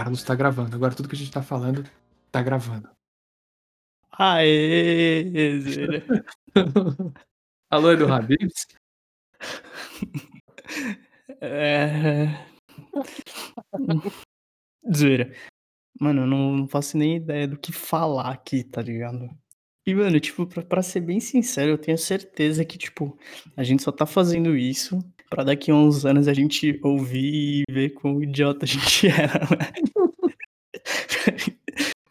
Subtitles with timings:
[0.00, 0.74] Carlos tá gravando.
[0.74, 1.84] Agora tudo que a gente tá falando
[2.32, 2.88] tá gravando.
[4.12, 5.24] Aê.
[7.70, 8.66] Alô, Edu Habibs?
[11.42, 12.26] É...
[14.94, 15.32] Zoeira.
[15.98, 19.30] Mano, eu não faço nem ideia do que falar aqui, tá ligado?
[19.86, 23.16] E, mano, tipo, pra, pra ser bem sincero, eu tenho certeza que, tipo,
[23.56, 24.98] a gente só tá fazendo isso
[25.30, 29.38] pra daqui a uns anos a gente ouvir e ver quão idiota a gente era,
[29.38, 29.72] né?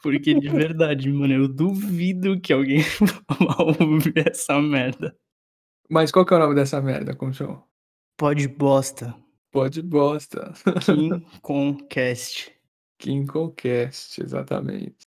[0.02, 2.80] Porque de verdade, mano, eu duvido que alguém
[3.28, 5.16] vá ouvir essa merda.
[5.90, 7.64] Mas qual que é o nome dessa merda, Conchão?
[8.18, 9.14] Pode bosta.
[9.52, 10.54] Pode bosta.
[10.86, 12.56] Kim Concast.
[13.00, 15.08] Kinkocast, exatamente.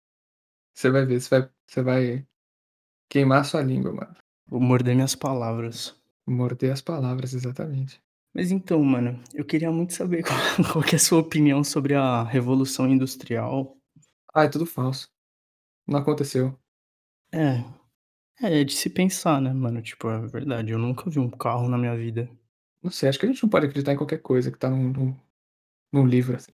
[0.75, 2.27] Você vai ver, você vai, você vai
[3.09, 4.17] queimar sua língua, mano.
[4.47, 5.99] Vou morder minhas palavras.
[6.27, 8.01] Morder as palavras, exatamente.
[8.37, 10.39] Mas então, mano, eu queria muito saber qual,
[10.71, 13.75] qual que é a sua opinião sobre a Revolução Industrial.
[14.35, 15.09] Ah, é tudo falso.
[15.89, 16.55] Não aconteceu.
[17.33, 17.65] É.
[18.43, 19.81] É de se pensar, né, mano?
[19.81, 20.71] Tipo, é verdade.
[20.71, 22.29] Eu nunca vi um carro na minha vida.
[22.83, 24.93] Não sei, acho que a gente não pode acreditar em qualquer coisa que tá num,
[24.93, 25.17] num,
[25.91, 26.53] num livro, assim.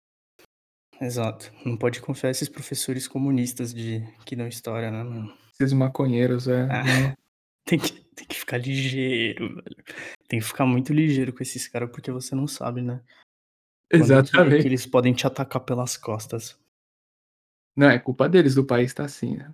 [1.00, 1.50] Exato.
[1.64, 5.34] Não pode confiar esses professores comunistas de que dão história, né, mano?
[5.58, 6.68] Esses maconheiros, é.
[6.70, 7.16] Ah.
[7.64, 9.84] Tem que, tem que ficar ligeiro, velho.
[10.28, 13.00] Tem que ficar muito ligeiro com esses caras, porque você não sabe, né?
[13.90, 14.62] Quando Exatamente.
[14.62, 16.58] Que eles podem te atacar pelas costas.
[17.74, 19.52] Não, é culpa deles, do país tá assim, né?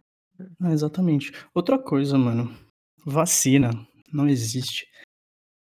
[0.61, 1.33] Ah, exatamente.
[1.55, 2.55] Outra coisa, mano.
[3.05, 3.71] Vacina.
[4.13, 4.87] Não existe.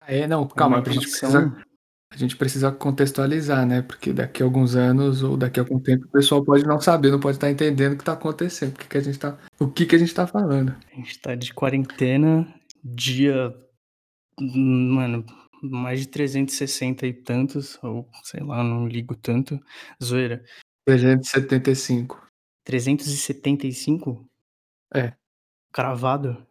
[0.01, 1.65] Ah, É, não, É calma, a gente, precisa,
[2.11, 3.83] a gente precisa contextualizar, né?
[3.83, 7.11] Porque daqui a alguns anos ou daqui a algum tempo o pessoal pode não saber,
[7.11, 9.39] não pode estar entendendo o que tá acontecendo, o que, que a gente tá.
[9.61, 10.75] O que, que a gente tá falando.
[10.91, 12.53] A gente tá de quarentena,
[12.85, 13.55] dia.
[14.39, 15.25] Mano,
[15.63, 19.59] mais de 360 e tantos, ou sei lá, não ligo tanto.
[20.03, 20.45] Zoeira.
[20.87, 22.27] 375.
[22.65, 24.29] 375?
[24.95, 25.15] É.
[25.73, 26.47] Cravado?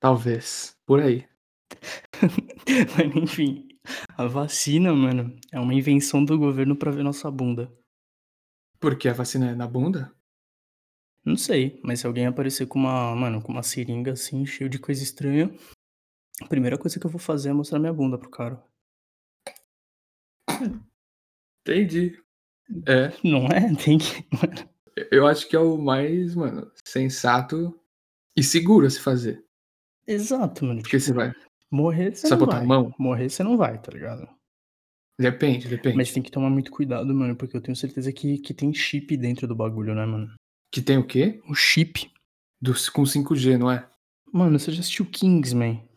[0.00, 0.76] Talvez.
[0.86, 1.26] Por aí.
[2.96, 3.68] Mas enfim,
[4.16, 7.72] a vacina, mano, é uma invenção do governo pra ver nossa bunda.
[8.80, 10.12] Porque a vacina é na bunda?
[11.24, 14.78] Não sei, mas se alguém aparecer com uma, mano, com uma seringa assim, cheio de
[14.78, 15.50] coisa estranha,
[16.40, 18.62] a primeira coisa que eu vou fazer é mostrar minha bunda pro cara.
[21.62, 22.18] Entendi.
[22.86, 23.12] É.
[23.24, 23.74] Não é?
[23.74, 24.24] Tem que.
[24.32, 24.68] Mano,
[25.10, 27.78] Eu acho que é o mais, mano, sensato
[28.36, 29.44] e seguro a se fazer.
[30.06, 30.80] Exato, mano.
[30.80, 31.32] Porque tipo, você vai.
[31.70, 32.66] morrer você não botar a vai.
[32.66, 32.94] mão?
[32.98, 34.28] Morrer você não vai, tá ligado?
[35.20, 35.96] Depende, depende.
[35.96, 39.16] Mas tem que tomar muito cuidado, mano, porque eu tenho certeza que, que tem chip
[39.16, 40.32] dentro do bagulho, né, mano?
[40.70, 41.40] Que tem o quê?
[41.48, 42.10] O chip.
[42.60, 43.88] Do, com 5G, não é?
[44.32, 45.88] Mano, você já assistiu Kingsman?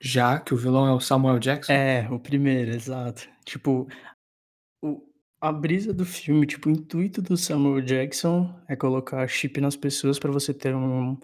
[0.00, 1.72] Já que o vilão é o Samuel Jackson?
[1.72, 3.28] É, o primeiro, exato.
[3.44, 3.88] Tipo,
[4.82, 5.00] o,
[5.40, 10.18] a brisa do filme, tipo, o intuito do Samuel Jackson é colocar chip nas pessoas
[10.18, 11.18] pra você ter um,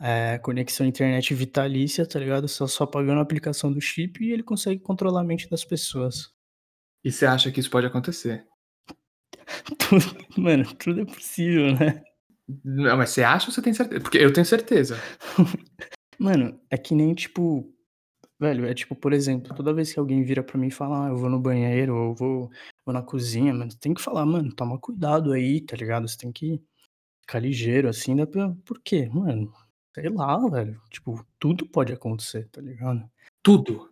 [0.00, 2.48] é, conexão à internet vitalícia, tá ligado?
[2.48, 6.30] Só, só pagando a aplicação do chip e ele consegue controlar a mente das pessoas.
[7.04, 8.46] E você acha que isso pode acontecer?
[9.78, 12.02] Tudo- mano, tudo é possível, né?
[12.64, 14.00] Não, mas você acha ou você tem certeza?
[14.02, 14.96] Porque eu tenho certeza.
[16.18, 17.72] Mano, é que nem, tipo.
[18.40, 21.10] Velho, é tipo, por exemplo, toda vez que alguém vira pra mim e fala, ah,
[21.10, 22.50] eu vou no banheiro, ou eu vou,
[22.86, 26.08] vou na cozinha, mano, tem que falar, mano, toma cuidado aí, tá ligado?
[26.08, 26.62] Você tem que
[27.22, 28.26] ficar ligeiro, assim, né?
[28.26, 29.08] Por por quê?
[29.10, 29.52] Mano,
[29.94, 30.80] sei lá, velho.
[30.90, 33.08] Tipo, tudo pode acontecer, tá ligado?
[33.42, 33.90] Tudo.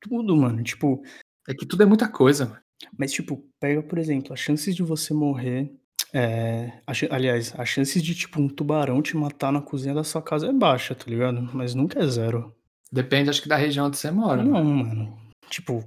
[0.00, 0.62] Tudo, mano.
[0.64, 1.02] Tipo,
[1.48, 2.62] É que tudo é muita coisa, mano.
[2.98, 5.72] Mas, tipo, pega, por exemplo, as chances de você morrer.
[6.14, 10.02] É, a chan- aliás, as chances de, tipo, um tubarão te matar na cozinha da
[10.04, 11.42] sua casa é baixa, tá ligado?
[11.52, 12.54] Mas nunca é zero.
[12.90, 14.42] Depende, acho que da região onde você mora.
[14.42, 15.18] Não, mano.
[15.50, 15.84] Tipo,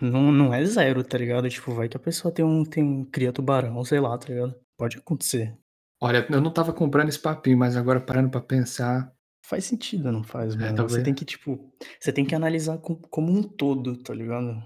[0.00, 1.48] não, não é zero, tá ligado?
[1.48, 4.54] Tipo, vai que a pessoa tem um, tem um cria tubarão, sei lá, tá ligado?
[4.76, 5.56] Pode acontecer.
[6.00, 9.12] Olha, eu não tava comprando esse papinho, mas agora parando pra pensar.
[9.44, 10.68] Faz sentido, não faz, mano?
[10.68, 11.02] Você talvez.
[11.04, 14.62] tem que, tipo, você tem que analisar com- como um todo, tá ligado?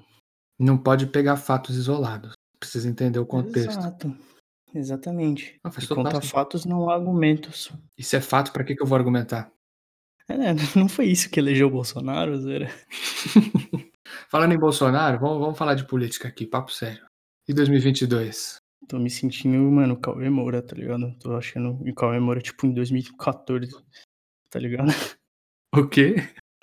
[0.62, 2.34] Não pode pegar fatos isolados.
[2.60, 3.80] Precisa entender o contexto.
[3.80, 4.16] Exato.
[4.72, 5.58] Exatamente.
[5.64, 6.30] Ah, faz total quanto a sentido.
[6.30, 7.72] fatos, não há argumentos.
[7.98, 9.52] E se é fato, pra que, que eu vou argumentar?
[10.28, 10.36] É,
[10.78, 12.70] não foi isso que elegeu o Bolsonaro, Zera?
[14.30, 17.04] Falando em Bolsonaro, vamos, vamos falar de política aqui, papo sério.
[17.48, 18.58] E 2022?
[18.88, 21.12] Tô me sentindo, mano, Cauê Moura, tá ligado?
[21.18, 23.68] Tô achando o Cauê Moura, tipo, em 2014,
[24.48, 24.92] tá ligado?
[25.74, 26.14] O quê?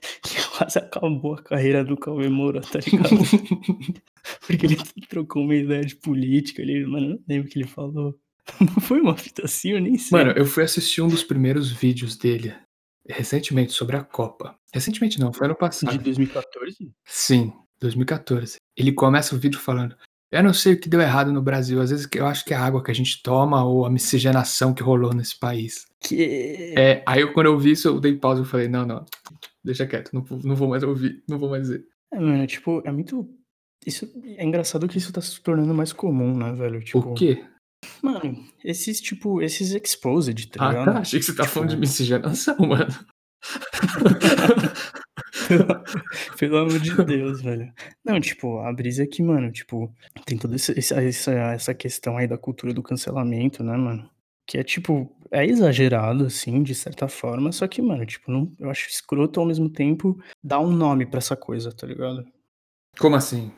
[0.59, 3.15] Quase acabou a carreira do Cauê Moura, tá ligado?
[4.45, 4.77] Porque ele
[5.07, 8.19] trocou uma ideia de política, ele, mano, eu não lembro o que ele falou.
[8.59, 10.17] Não foi uma fita assim, eu nem sei.
[10.17, 12.51] Mano, eu fui assistir um dos primeiros vídeos dele
[13.07, 14.55] recentemente sobre a Copa.
[14.73, 15.91] Recentemente não, foi ano passado.
[15.91, 16.91] de 2014?
[17.05, 18.55] Sim, 2014.
[18.75, 19.95] Ele começa o vídeo falando:
[20.31, 22.57] Eu não sei o que deu errado no Brasil, às vezes eu acho que é
[22.57, 25.85] a água que a gente toma ou a miscigenação que rolou nesse país.
[26.01, 29.05] Que É, aí eu quando eu vi isso, eu dei pausa e falei: "Não, não,
[29.69, 31.85] deixa quieto, não não vou mais ouvir, não vou mais ver".
[32.11, 33.29] É, mano, tipo, é muito
[33.85, 37.45] isso é engraçado que isso tá se tornando mais comum, né, velho, O tipo quê?
[38.03, 40.85] mano, esses, tipo, esses exposed, tá Ah, ligado?
[40.93, 42.93] tá, achei que você estava falando de Tipo miscigenação, mano.
[46.37, 47.71] Pelo amor de Deus, velho.
[48.05, 49.93] Não, tipo, a brisa é que, mano, tipo,
[50.25, 54.09] tem toda esse essa essa questão aí da cultura do cancelamento, né, mano,
[54.47, 58.69] que é, tipo, é exagerado, assim, de certa forma, só que, mano, tipo, não eu
[58.69, 62.25] acho escroto, ao mesmo tempo, dar um nome pra essa coisa, tá ligado?
[62.97, 63.51] Como assim?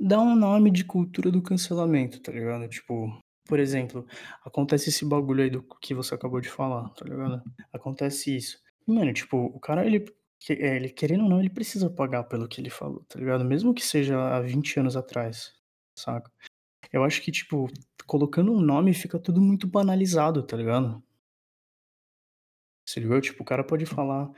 [0.00, 2.68] Dar um nome de cultura do cancelamento, tá ligado?
[2.68, 4.06] Tipo, por exemplo,
[4.44, 7.42] acontece esse bagulho aí do que você acabou de falar, tá ligado?
[7.72, 8.58] Acontece isso.
[8.86, 10.04] E, mano, tipo, o cara ele
[10.48, 13.44] eh, ele querendo ou não, ele precisa pagar pelo que ele falou, tá ligado?
[13.44, 15.52] Mesmo que seja há 20 anos atrás,
[15.96, 16.30] saca?
[16.92, 17.68] Eu acho que, tipo,
[18.06, 21.02] colocando um nome fica tudo muito banalizado, tá ligado?
[22.88, 23.20] Se ligou?
[23.20, 24.30] Tipo, o cara pode falar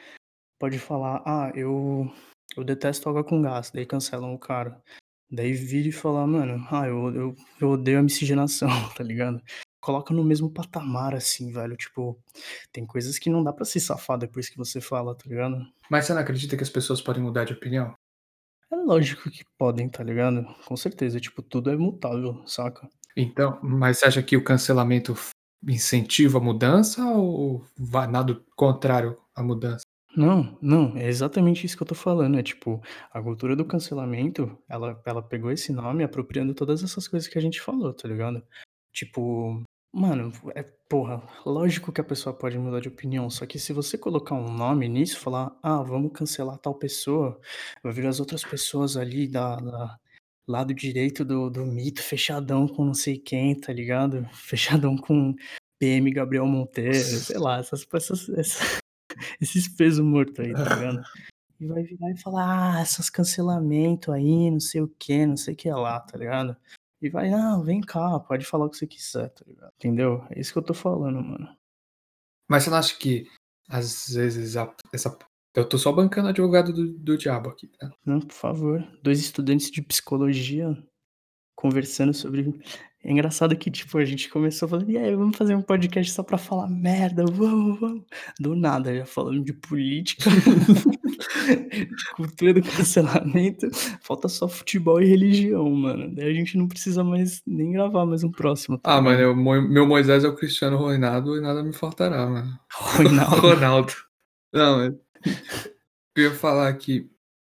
[0.60, 2.10] pode falar: "Ah, eu
[2.56, 4.82] eu detesto água com gás", daí cancelam o cara.
[5.30, 8.68] Daí vira e fala: "Mano, ah, eu eu eu odeio a miscigenação",
[8.98, 9.42] tá ligado?
[9.80, 12.18] Coloca no mesmo patamar, assim, velho, tipo,
[12.72, 15.58] tem coisas que não dá pra se safar depois que você fala, tá ligado?
[15.90, 17.94] Mas você não acredita que as pessoas podem mudar de opinião?
[18.70, 20.44] É lógico que podem, tá ligado?
[20.66, 22.88] Com certeza, tipo, tudo é mutável, saca?
[23.16, 25.14] Então, mas você acha que o cancelamento
[25.66, 29.84] incentiva a mudança ou vai nado contrário à mudança?
[30.16, 32.80] Não, não, é exatamente isso que eu tô falando, é tipo,
[33.12, 37.40] a cultura do cancelamento, ela ela pegou esse nome apropriando todas essas coisas que a
[37.42, 38.40] gente falou, tá ligado?
[38.92, 39.62] Tipo,
[39.94, 43.96] mano, é porra, lógico que a pessoa pode mudar de opinião, só que se você
[43.98, 47.40] colocar um nome nisso, falar: "Ah, vamos cancelar tal pessoa",
[47.82, 49.98] vai vir as outras pessoas ali da da
[50.48, 54.26] lado direito do do mito fechadão com não sei quem, tá ligado?
[54.34, 55.34] Fechadão com
[55.78, 58.60] PM Gabriel Monteiro, sei lá, essas essas essa
[59.40, 61.00] esses peso morto aí, tá ligado?
[61.60, 65.54] E vai virar e falar: "Ah, esses cancelamento aí, não sei o quê, não sei
[65.54, 66.56] o que lá", tá ligado?
[67.04, 69.72] E vai: "Não, vem cá, pode falar o que você quiser", tá ligado?
[69.78, 70.24] Entendeu?
[70.30, 71.48] É isso que eu tô falando, mano.
[72.48, 73.26] Mas você não acha que,
[73.68, 75.16] às vezes, a essa
[75.56, 77.90] eu tô só bancando advogado do do diabo aqui, tá?
[78.06, 78.82] Não, por favor.
[79.02, 80.76] 2 estudantes de psicologia
[81.56, 82.54] conversando sobre
[83.04, 86.22] é engraçado que, tipo, a gente começou falando: "E aí, vamos fazer um podcast só
[86.22, 88.02] pra falar merda, vamos, vamos".
[88.40, 93.68] Do nada, já falando de política, de cultura do cancelamento,
[94.00, 96.14] falta só futebol e religião, mano.
[96.14, 99.36] Daí a gente não precisa mais nem gravar mais um próximo, tá Ah, mano, eu
[99.36, 102.58] meu Moisés é o Cristiano Ronaldo e nada me faltará, mano.
[102.72, 103.36] Ronaldo.
[103.54, 103.92] Ronaldo.
[104.52, 104.94] Não, mas
[106.16, 107.10] eu ia falar que,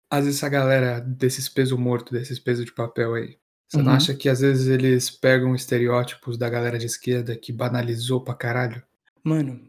[0.10, 3.98] às vezes, essa galera desses peso morto, desses peso de papel aí, você não Uhum.
[3.98, 8.82] acha que, às vezes, eles pegam estereótipos da galera de esquerda que banalizou pra caralho?
[9.24, 9.60] Mano,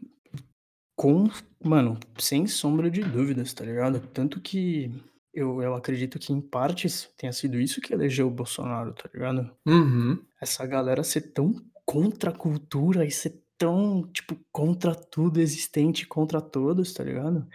[0.95, 1.29] com
[1.63, 3.99] mano, sem sombra de dúvidas, tá ligado?
[4.13, 4.91] Tanto que
[5.33, 9.51] eu eu acredito que, em partes, tenha sido isso que elegeu o Bolsonaro, tá ligado?
[9.67, 10.19] Uhum.
[10.41, 16.39] Essa galera ser tão contra a cultura e ser tão, tipo, contra tudo existente, contra
[16.41, 17.47] todos, tá ligado?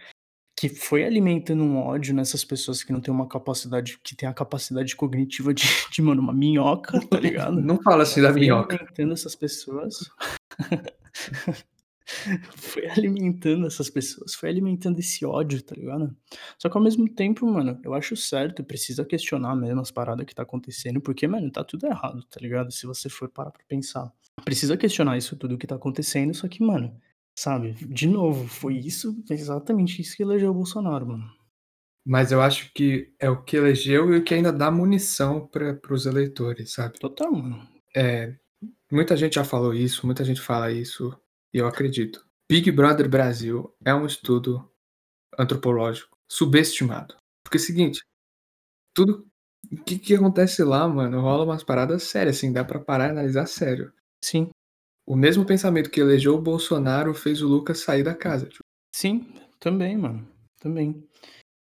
[0.63, 4.33] Que foi alimentando um ódio nessas pessoas que não têm uma capacidade que têm a
[4.33, 7.59] capacidade cognitiva de de, mano, uma minhoca, tá ligado?
[7.59, 8.77] Não fala assim da Foi minhoca.
[8.77, 10.09] alimentando essas pessoas
[12.55, 16.15] foi alimentando essas pessoas, foi alimentando esse ódio, tá ligado?
[16.57, 20.33] Só que ao mesmo tempo, mano, eu acho certo, precisa questionar mesmo as paradas que
[20.33, 22.71] tá acontecendo, porque, mano, tá tudo errado, tá ligado?
[22.71, 24.09] Se você for parar pra pensar.
[24.45, 26.97] Precisa questionar isso tudo que tá acontecendo, só que, mano,
[27.37, 31.29] sabe, de novo, foi isso, exatamente isso que elegeu o Bolsonaro, mano.
[32.05, 35.79] Mas eu acho que é o que elegeu e o que ainda dá munição para
[35.89, 36.99] os eleitores, sabe?
[36.99, 37.67] Total, mano.
[37.95, 38.35] É,
[38.91, 41.17] muita gente já falou isso, muita gente fala isso,
[41.53, 42.25] e eu acredito.
[42.49, 44.69] Big Brother Brasil é um estudo
[45.39, 47.15] antropológico subestimado.
[47.43, 48.01] Porque é o seguinte,
[48.93, 49.25] tudo
[49.71, 53.11] o que que acontece lá, mano, rola umas paradas sérias, assim, dá pra parar e
[53.11, 53.93] analisar sério.
[54.23, 54.49] Sim.
[55.05, 58.59] O mesmo pensamento que elegeu o Bolsonaro fez o Lucas sair da casa, tipo.
[58.95, 60.25] Sim, também, mano,
[60.59, 61.03] também.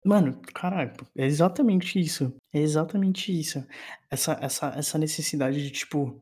[0.05, 3.65] Mano, caralho, é exatamente isso, é exatamente isso.
[4.11, 6.21] Essa essa essa necessidade de, tipo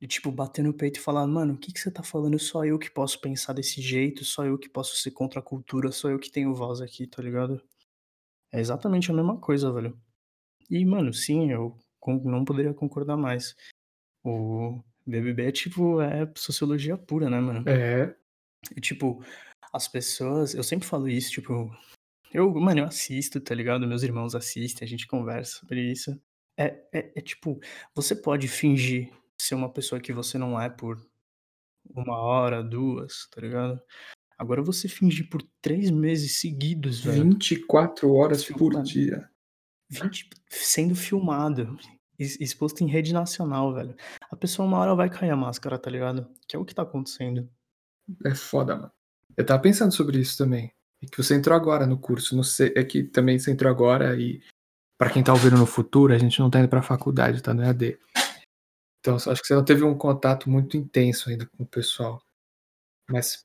[0.00, 2.38] de, tipo, bater no peito e falar: "Mano, o que que você tá falando?
[2.38, 5.92] Só eu que posso pensar desse jeito, só eu que posso ser contra a cultura,
[5.92, 7.62] só eu que tenho voz aqui", tá ligado?
[8.52, 9.98] É exatamente a mesma coisa, velho.
[10.70, 11.78] E, mano, sim, eu
[12.24, 13.54] não poderia concordar mais.
[14.24, 17.68] O BBB é tipo, é sociologia pura, né, mano?
[17.68, 18.14] É.
[18.76, 19.24] E, tipo,
[19.72, 21.74] as pessoas eu sempre falo isso, tipo,
[22.32, 23.86] eu mano, eu assisto, tá ligado?
[23.86, 26.20] Meus irmãos assistem, a gente conversa sobre isso.
[26.56, 27.60] É é é tipo,
[27.94, 31.00] você pode fingir ser uma pessoa que você não é por
[31.96, 33.80] 1 hora, 2, tá ligado.
[34.38, 39.28] Agora você fingir por 3 meses seguidos, velho 24 horas por dia.
[39.90, 41.76] 20 sendo filmado,
[42.22, 43.94] ex exposto em rede nacional, velho.
[44.30, 46.82] A pessoa uma hora vai cair a máscara, tá ligado, que é o que tá
[46.82, 47.48] acontecendo.
[48.24, 48.92] É foda, mano.
[49.36, 52.72] Eu estava pensando sobre isso também, e que você entrou agora no curso, não sei
[52.76, 54.42] é que também você entrou agora e,
[54.98, 57.62] pra quem tá ouvindo no futuro, a gente não tá indo pra faculdade, tá no
[57.62, 57.98] EAD.
[59.00, 62.22] Então acho que você não teve um contato muito intenso ainda com o pessoal.
[63.10, 63.44] Mas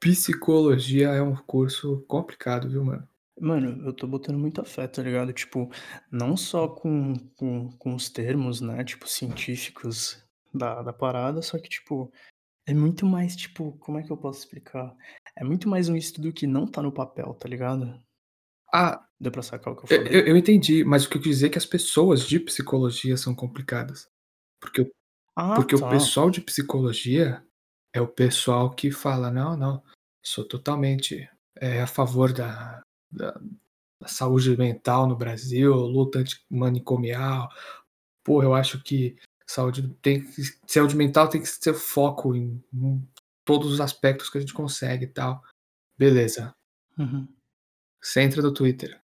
[0.00, 3.08] psicologia é um curso complicado, viu, mano.
[3.40, 5.70] Mano, eu tô botando muita fé, tá ligado, tipo,
[6.10, 11.68] não só com com com os termos, né, tipo, científicos da da parada, só que,
[11.68, 12.12] tipo,
[12.66, 14.96] é muito mais, tipo, como é que eu posso explicar?
[15.36, 18.00] É muito mais um estudo que não tá no papel, tá ligado?
[18.72, 20.18] Ah, Deu pra sacar o que eu eu falei?
[20.28, 23.34] eu entendi, mas o que eu quis dizer é que as pessoas de psicologia são
[23.34, 24.08] complicadas.
[24.60, 24.90] Porque o
[25.36, 25.88] Ah, porque o tá.
[25.88, 27.44] pessoal de psicologia
[27.94, 29.82] é o pessoal que fala: "Não, não,
[30.24, 31.28] sou totalmente,
[31.60, 33.38] eh, a favor da da
[34.00, 37.48] da saúde mental no Brasil, luta antimanicomial.
[38.24, 43.08] Pô, eu acho que saúde tem que saúde mental tem que ser foco em em
[43.44, 45.42] todos os aspectos que a gente consegue e tal".
[45.98, 46.54] Beleza.
[46.98, 47.28] Uhum.
[48.02, 49.00] Você entra no Twitter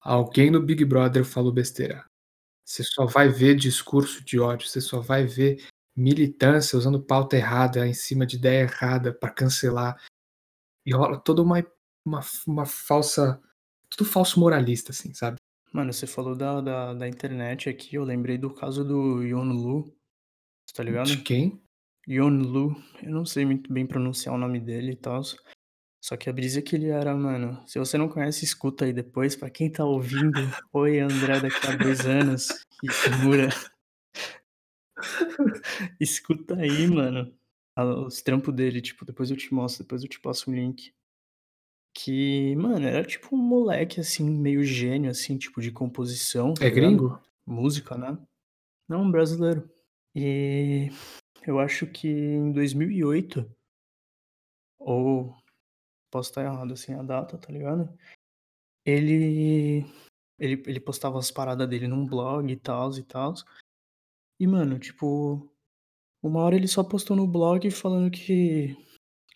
[0.00, 2.04] alguém no Big Brother falou besteira.
[2.64, 5.64] Você só vai ver discurso de ódio, você só vai ver
[5.96, 9.96] militância usando pauta errada em cima de ideia errada pra cancelar.
[10.86, 11.58] E rola toda uma
[12.08, 13.40] uma uma falsa
[13.90, 15.36] tudo falso moralista, assim, sabe.
[15.72, 19.84] Mano, você falou da da da internet aqui, eu lembrei do caso do Yonlu,
[20.66, 21.22] você tá De ligado?
[21.22, 21.62] quem?
[22.08, 25.36] Yonlu, eu não sei muito bem pronunciar o nome dele e tals,
[26.02, 28.92] só que a brisa é que ele era mano, se você não conhece, escuta aí
[28.92, 30.40] depois, pra quem tá ouvindo,
[30.72, 32.48] oi André daqui a 2 anos,
[33.04, 33.48] Kimura.
[36.00, 37.32] Escuta aí, mano,
[38.06, 40.92] os trampo dele, tipo, depois eu te mostro, depois eu te passo o link.
[42.00, 46.68] Que, mano, era tipo um moleque, assim, meio gênio, assim, tipo de composição, tá É
[46.68, 47.22] ligado, gringo?
[47.44, 48.16] música, né.
[48.88, 49.68] Não, brasileiro.
[50.14, 50.90] E
[51.44, 53.50] eu acho que em 2008
[54.78, 55.34] ou
[56.08, 57.92] posso estar errado, assim, a data, tá ligado.
[58.86, 59.84] Ele
[60.38, 63.44] ele ele postava as parada dele num blog e tals e tals.
[64.38, 65.52] E mano, tipo,
[66.22, 68.76] uma hora ele só postou no blog falando que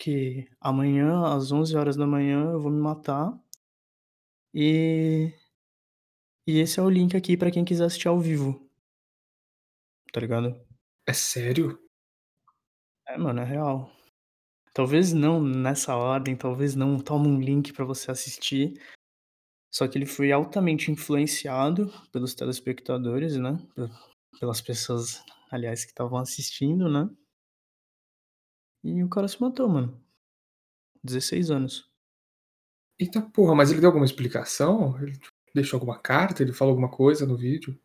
[0.03, 3.39] que amanhã às 11h eu vou me matar
[4.55, 5.33] e
[6.47, 8.69] e esse é o link aqui pra quem quiser assistir ao vivo.
[10.11, 10.61] Tá ligado?
[11.07, 11.79] É sério?
[13.09, 13.91] É, mano, é real.
[14.75, 18.75] Talvez não nessa ordem, talvez não, toma um link pra você assistir.
[19.73, 23.89] Só que ele foi altamente influenciado pelos telespectadores, né, pe
[24.41, 27.09] pelas pessoas, aliás, que estavam assistindo, né.
[28.85, 30.01] E o cara se matou, mano.
[31.05, 31.91] 16 anos.
[32.99, 35.01] Eita porra, mas ele deu alguma explicação?
[35.03, 35.19] Ele
[35.55, 37.79] deixou alguma carta, ele falou alguma coisa no vídeo?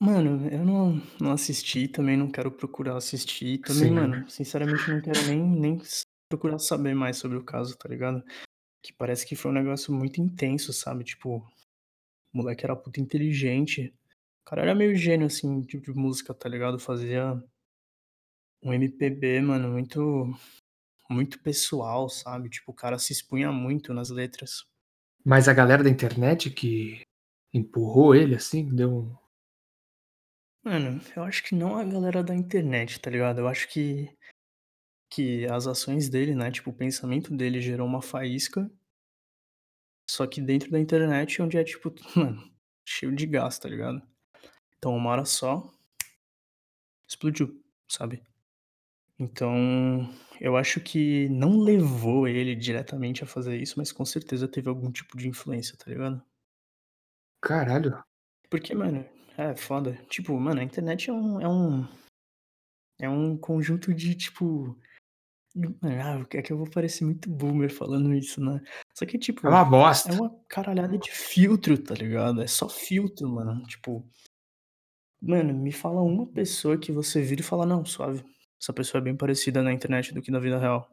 [0.00, 3.90] Mano, eu não não assisti, também não quero procurar assistir, também, Sim.
[3.90, 5.82] mano, sinceramente não quero nem nem
[6.28, 8.22] procurar saber mais sobre o caso, tá ligado.
[8.82, 13.92] Que parece que foi um negócio muito intenso, sabe, tipo, o moleque era puta inteligente.
[14.42, 17.42] O cara era meio gênio, assim, tipo de música, tá ligado, fazia
[18.62, 20.32] um MPB, mano, muito
[21.10, 24.66] muito pessoal, sabe, tipo, o cara se expunha muito nas letras.
[25.24, 27.00] Mas a galera da internet que
[27.52, 29.16] empurrou ele, assim, deu um
[30.62, 34.10] Mano, eu acho que não a galera da internet, tá ligado, eu acho que
[35.10, 38.70] que as ações dele, né, tipo, o pensamento dele gerou uma faísca
[40.10, 42.50] só que dentro da internet onde é, tipo, mano,
[42.86, 44.02] cheio de gás, tá ligado.
[44.76, 45.70] Então uma hora só
[47.06, 48.22] explodiu, sabe.
[49.18, 50.08] Então,
[50.40, 54.90] eu acho que não levou ele diretamente a fazer isso, mas com certeza teve algum
[54.92, 56.22] tipo de influência, tá ligado.
[57.40, 58.04] Caralho.
[58.50, 59.04] Porque, mano,
[59.36, 59.94] é foda.
[60.08, 61.86] Tipo, mano, a internet é um é um
[63.00, 64.76] é um conjunto de, tipo,
[65.82, 68.60] ah, é que eu vou parecer muito boomer falando isso, né.
[68.94, 70.12] Só que, É tipo, uma é bosta.
[70.12, 74.08] uma caralhada de filtro, tá ligado, é só filtro, mano, tipo
[75.20, 78.24] mano, me fala uma pessoa que você vira e fala: "Não, suave,
[78.60, 80.90] essa pessoa é bem parecida na internet do que na vida real".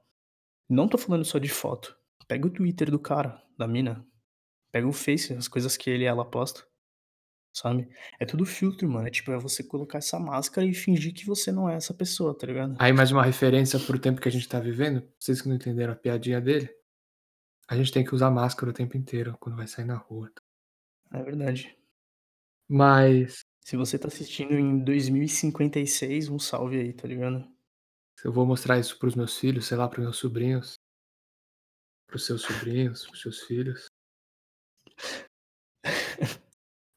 [0.70, 4.06] Não tô falando só de foto, pega o Twitter do cara, da mina,
[4.72, 6.66] pega o Face, as coisas que ele e ela posta,
[7.54, 7.90] sabe.
[8.20, 11.52] É tudo filtro, mano, é tipo, é você colocar essa máscara e fingir que você
[11.52, 12.80] não é essa pessoa, tá ligado.
[12.80, 15.56] Aí mais uma referência para o tempo que a gente tá vivendo, vocês que não
[15.56, 16.70] entenderam a piadinha dele,
[17.68, 20.32] a gente tem que usar máscara o tempo inteiro quando vai sair na rua.
[21.12, 21.76] É verdade.
[22.68, 27.55] Mas Se você tá assistindo em 2056, um salve aí, tá ligado?
[28.18, 30.76] Se eu vou mostrar isso para os meus filhos, sei lá, para os meus sobrinhos,
[32.08, 33.88] para os seus sobrinhos, para os seus filhos.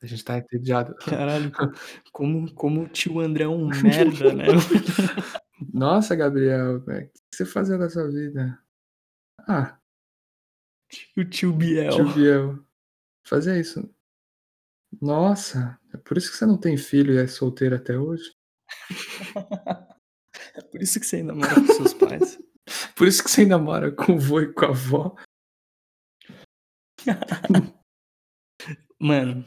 [0.00, 0.94] A gente tá entediado.
[0.96, 1.66] Caralho, co
[2.12, 4.46] como como o tio André é um merda, né?
[5.74, 8.62] Nossa, Gabriel, o que você fazia da sua vida?
[9.40, 9.78] Ah,
[11.16, 11.90] O tio Biel.
[11.90, 12.64] tio Biel,
[13.26, 13.92] fazia isso.
[15.02, 18.32] Nossa, é por isso que você não tem filho e é solteiro até hoje?
[20.58, 22.36] É por isso que você ainda mora com seus pais.
[22.94, 25.16] Por isso que você ainda mora com o vô e com a avó?
[29.00, 29.42] Mano,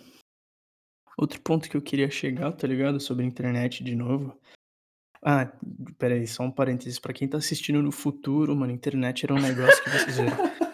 [1.17, 2.99] outro ponto que eu queria chegar, tá ligado?
[2.99, 4.39] Sobre a internet de novo.
[5.23, 5.51] Ah,
[5.87, 6.97] espera aí, só um parênteses.
[6.97, 10.31] Pra quem tá assistindo no futuro, mano, internet era um negócio que vocês viram.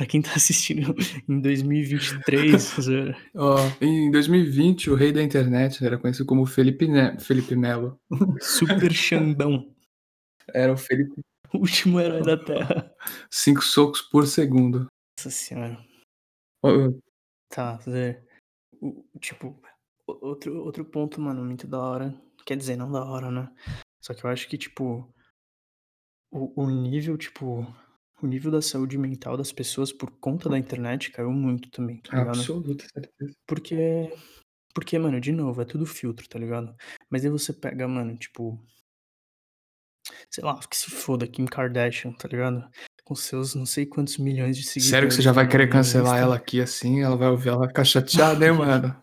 [0.00, 0.94] Pra quem tá assistindo
[1.28, 3.14] em 2023, zoeira.
[3.34, 8.00] Ó, em 2020, o rei da internet era conhecido como Felipe, ne Felipe Melo.
[8.40, 9.74] Super Xandão,
[10.54, 11.20] Era o Felipe
[11.52, 12.94] o último herói da Terra.
[13.30, 14.86] 5 socos por segundo.
[15.18, 15.78] Nossa senhora.
[16.64, 16.70] Ó,
[17.50, 17.78] Tá.
[18.80, 19.60] O tipo,
[20.06, 22.22] outro outro ponto, mano, muito da hora.
[22.46, 23.52] Quer dizer, não da hora, né.
[24.02, 25.12] Só que eu acho que, tipo,
[26.32, 27.66] o o nível, tipo,
[28.22, 32.16] o nível da saúde mental das pessoas por conta da internet caiu muito também, tá
[32.18, 32.38] ligado?
[32.38, 33.34] absoluta certeza.
[33.46, 34.12] Porque
[34.72, 36.74] porque, mano, de novo, é tudo filtro, tá ligado?
[37.10, 38.64] Mas aí você pega, mano, tipo
[40.30, 42.68] sei lá, que se foda, Kim Kardashian, tá ligado?
[43.04, 46.18] Com seus não sei quantos milhões de seguidores Sério que você já vai querer cancelar
[46.18, 47.02] ela aqui assim?
[47.02, 48.96] Ela vai ouvir, ela vai ficar chateada, hein, mano?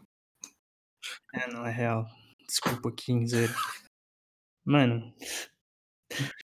[1.34, 2.06] É, não, é real.
[2.48, 3.54] Desculpa, Kim, zoeira.
[4.66, 5.14] Mano,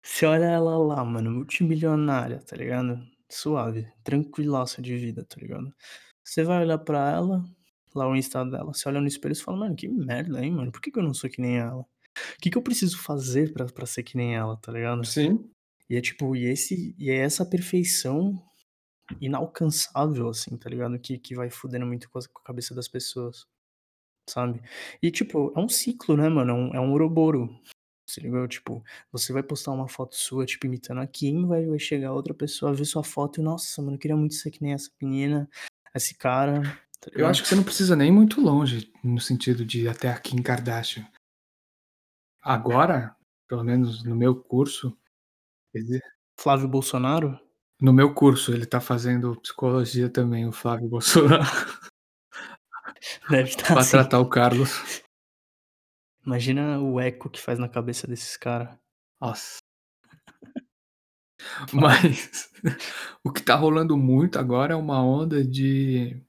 [0.03, 2.99] você olha ela lá, mano, multimilionária, tá ligado?
[3.29, 5.73] Suave, tranquilaça de vida, tá ligado?
[6.23, 7.43] Você vai olhar pra ela,
[7.95, 10.51] lá o Insta dela, você olha no espelho e você fala: "Mano, que merda, hein,
[10.51, 11.81] mano, por que que eu não sou que nem ela?
[11.81, 11.87] O
[12.41, 15.03] que que eu preciso fazer pra pra ser que nem ela?", tá ligado?
[15.05, 15.49] Sim.
[15.89, 18.41] E é tipo, e esse e é essa perfeição
[19.21, 20.99] inalcançável, assim, tá ligado?
[20.99, 23.45] Que que vai fudendo muito com as com a cabeça das pessoas,
[24.29, 24.61] sabe?
[25.03, 27.49] E tipo, é um ciclo, né, mano, é um é um ouroboro,
[28.13, 28.47] se ligou?
[28.47, 32.33] Tipo, você vai postar uma foto sua, tipo, imitando a Kim, vai vai chegar outra
[32.33, 35.49] pessoa, ver sua foto e: "Nossa, mano, eu queria muito ser que nem essa menina,
[35.95, 36.61] esse cara",
[37.01, 40.09] tá Eu acho que você não precisa nem muito longe, no sentido de ir até
[40.09, 41.07] a Kim Kardashian.
[42.41, 43.15] Agora,
[43.47, 44.95] pelo menos no meu curso,
[46.39, 47.39] Flávio Bolsonaro?
[47.81, 51.43] no meu curso, ele tá fazendo psicologia também, o Flávio Bolsonaro,
[53.29, 53.91] Deve estar pra assim.
[53.91, 55.03] tratar o Carlos.
[56.25, 58.79] Imagina o eco que faz na cabeça desses cara.
[59.19, 59.57] Nossa.
[61.73, 62.49] Mas
[63.23, 66.21] o que tá rolando muito agora é uma onda de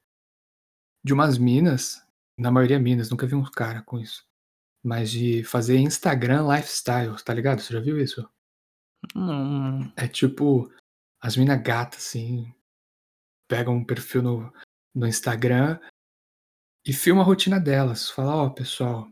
[1.05, 2.03] de umas minas,
[2.39, 4.27] na maioria minas, nunca vi um cara com isso,
[4.83, 7.61] mas de fazer Instagram lifestyle, tá ligado?
[7.61, 8.27] Você já viu isso?
[9.97, 10.73] É tipo,
[11.21, 12.55] as mina gata, assim,
[13.49, 14.53] pegam um perfil no
[14.95, 15.79] no Instagram
[16.87, 18.09] e filma a rotina delas.
[18.11, 19.11] Fala: "Ó, pessoal,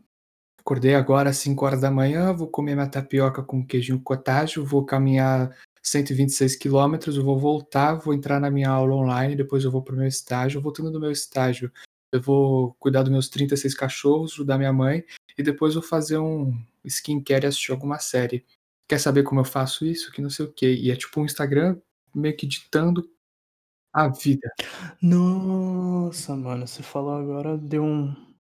[0.63, 7.17] acordei agora às 5h, vou comer minha tapioca com queijinho cottage, vou caminhar 126 quilômetros,
[7.17, 10.61] vou voltar, vou entrar na minha aula online, depois eu vou para o meu estágio,
[10.61, 11.69] voltando do meu estágio,
[12.13, 15.03] eu vou cuidar dos meus 36 cachorros, ajudar minha mãe
[15.37, 16.53] e depois vou fazer um
[16.85, 18.45] skincare e assistir alguma série.
[18.87, 20.11] Quer saber como eu faço isso?
[20.11, 20.73] Que não sei o quê".
[20.75, 21.77] E é tipo um Instagram
[22.13, 23.09] meio que ditando
[23.91, 24.49] a vida.
[25.01, 28.32] Nossa, mano, você falou agora, deu um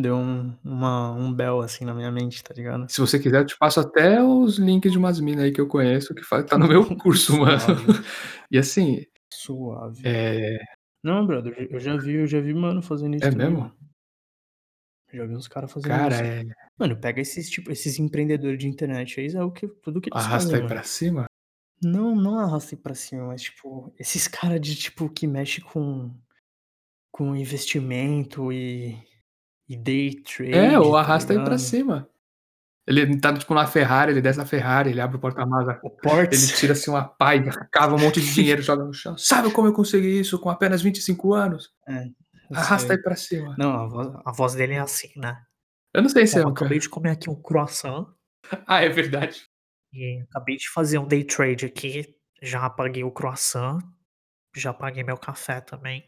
[0.00, 2.86] deu um uma um bell, assim, na minha mente, tá ligado?
[2.88, 5.66] Se você quiser eu te passo até os links de umas mina aí que eu
[5.66, 7.58] conheço que tá no meu curso, mano.
[8.50, 10.02] E assim, Suave.
[10.04, 10.58] eh
[11.02, 13.60] Não, brother, eu já vi eu já vi mano fazendo isso É também, mesmo?
[13.62, 13.76] mano.
[15.12, 16.22] Já vi uns cara fazendo Cara, isso.
[16.24, 16.44] é
[16.78, 20.24] Mano, pega esses tipo, esses empreendedores de internet aí, é o que tudo que eles
[20.24, 20.74] Arrasta fazem, aí mano.
[20.74, 21.26] pra cima?
[21.82, 26.14] Não, não arrasta aí pra cima, mas tipo, esses cara de tipo, que mexe com
[27.10, 28.96] com investimento e
[29.68, 30.10] e day
[30.52, 31.58] É, ou trade, tá arrasta aí pra ligado?
[31.58, 32.08] cima.
[32.86, 36.42] Ele tá tipo na Ferrari, ele desce na Ferrari, ele abre o porta-mala, O Ports.
[36.42, 37.32] ele tira assim uma pá
[37.70, 39.16] cava um monte de dinheiro, joga no chão.
[39.18, 42.04] "Sabe como eu consegui isso com apenas 25 anos?" É,
[42.50, 42.96] eu Arrasta sei.
[42.96, 43.54] aí pra cima.
[43.58, 45.36] Não, a voz a voz dele é assim, né.
[45.94, 48.06] Eu não sei se é "Ó, um acabei cara de comer aqui um croissant
[48.66, 49.48] Ah, é verdade.
[49.92, 53.78] e acabei de fazer um day trade aqui, já paguei o croissant,
[54.56, 56.04] já paguei meu café também".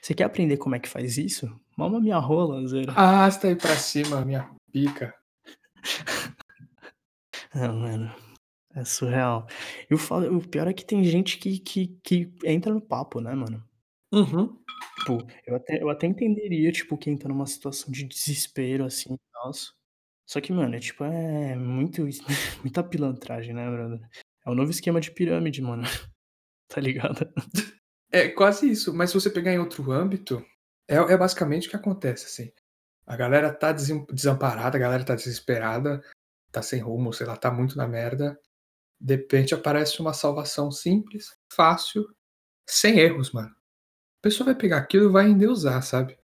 [0.00, 1.48] Você quer aprender como é que faz isso?
[1.76, 2.92] Mama minha rola, zoeira.
[2.92, 5.14] Arrasta aí pra cima, minha pica.
[7.54, 8.14] Não, mano,
[8.74, 9.46] é surreal.
[9.90, 13.20] E o foda o pior é que tem gente que que que entra no papo,
[13.20, 13.62] né, mano.
[14.12, 14.58] Uhum.
[14.98, 19.74] Tipo, eu até eu até entenderia, tipo, quem tá numa situação de desespero, assim, tals.
[20.26, 22.02] Só que, mano, é tipo, é muito
[22.62, 24.00] muita pilantragem, né, brother.
[24.46, 25.82] É o novo esquema de pirâmide, mano,
[26.68, 27.32] tá ligado?
[28.14, 30.40] É quase isso, mas se você pegar em outro âmbito,
[30.86, 32.52] é é basicamente o que acontece, assim.
[33.06, 36.00] A galera tá desamparada, a galera tá desesperada,
[36.52, 38.38] tá sem rumo, sei lá, tá muito na merda.
[39.00, 42.06] De repente aparece uma salvação simples, fácil,
[42.68, 43.50] sem erros, mano.
[43.50, 46.18] A pessoa vai pegar aquilo e vai endeusar, sabe.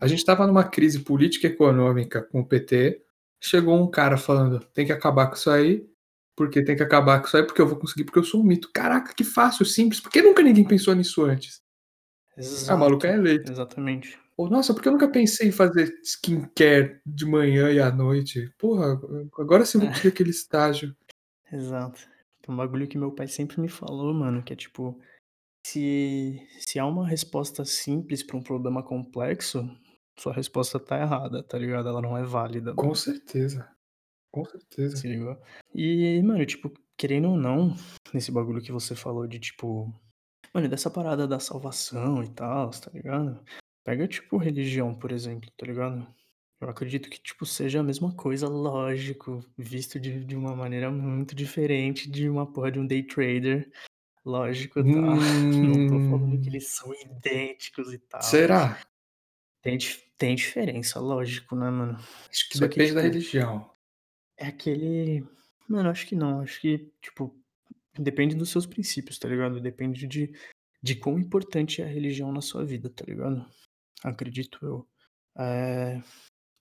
[0.00, 3.02] A gente estava numa crise política e econômica com o PT,
[3.40, 5.88] chegou um cara falando: "Tem que acabar com isso aí,
[6.36, 8.44] porque tem que acabar com isso aí, porque eu vou conseguir, porque eu sou um
[8.44, 8.70] mito".
[8.74, 11.62] Caraca, que fácil, simples, por que nunca ninguém pensou nisso antes?
[12.66, 13.52] Ah, maluco Exato, é eleito.
[13.52, 14.18] exatamente.
[14.36, 18.52] Ou: "Nossa, por que eu nunca pensei em fazer skincare de manhã e à noite?
[18.58, 19.00] Porra,
[19.38, 19.92] agora sim eu vou É.
[19.92, 20.96] conseguir aquele estágio".
[21.50, 22.00] Exato.
[22.40, 25.00] Tem um bagulho que meu pai sempre me falou, mano, que é tipo,
[25.66, 29.68] se se há uma resposta simples pra um problema complexo,
[30.18, 31.88] sua resposta tá errada, tá ligado?
[31.88, 33.71] Ela não é válida, Com certeza,
[34.32, 34.96] com certeza.
[34.96, 35.40] Se ligou?
[35.74, 37.74] E, mano, tipo, querendo ou não,
[38.12, 39.92] nesse bagulho que você falou de tipo
[40.54, 43.42] mano, dessa parada da salvação e tals, tá ligado?
[43.84, 46.06] Pega, tipo, religião, por exemplo, tá ligado?
[46.60, 51.34] Eu acredito que, tipo, seja a mesma coisa, lógico, visto de de uma maneira muito
[51.34, 53.68] diferente de uma porra de um day trader,
[54.24, 54.84] lógico, tá?
[55.60, 56.52] Não tô falando que Hum.
[56.52, 58.22] eles são idênticos e tal.
[58.22, 58.78] Será?
[59.62, 59.76] Tem
[60.18, 61.98] tem diferença, lógico, né, mano.
[62.30, 63.71] Acho que Só que, depende da tipo religião.
[64.36, 65.26] É aquele
[65.68, 67.34] mano, acho que não, acho que, tipo,
[67.98, 69.60] depende dos seus princípios, tá ligado?
[69.60, 70.32] Depende de
[70.84, 73.46] de quão importante é a religião na sua vida, tá ligado?
[74.02, 74.86] Acredito eu.
[75.38, 76.02] Eh,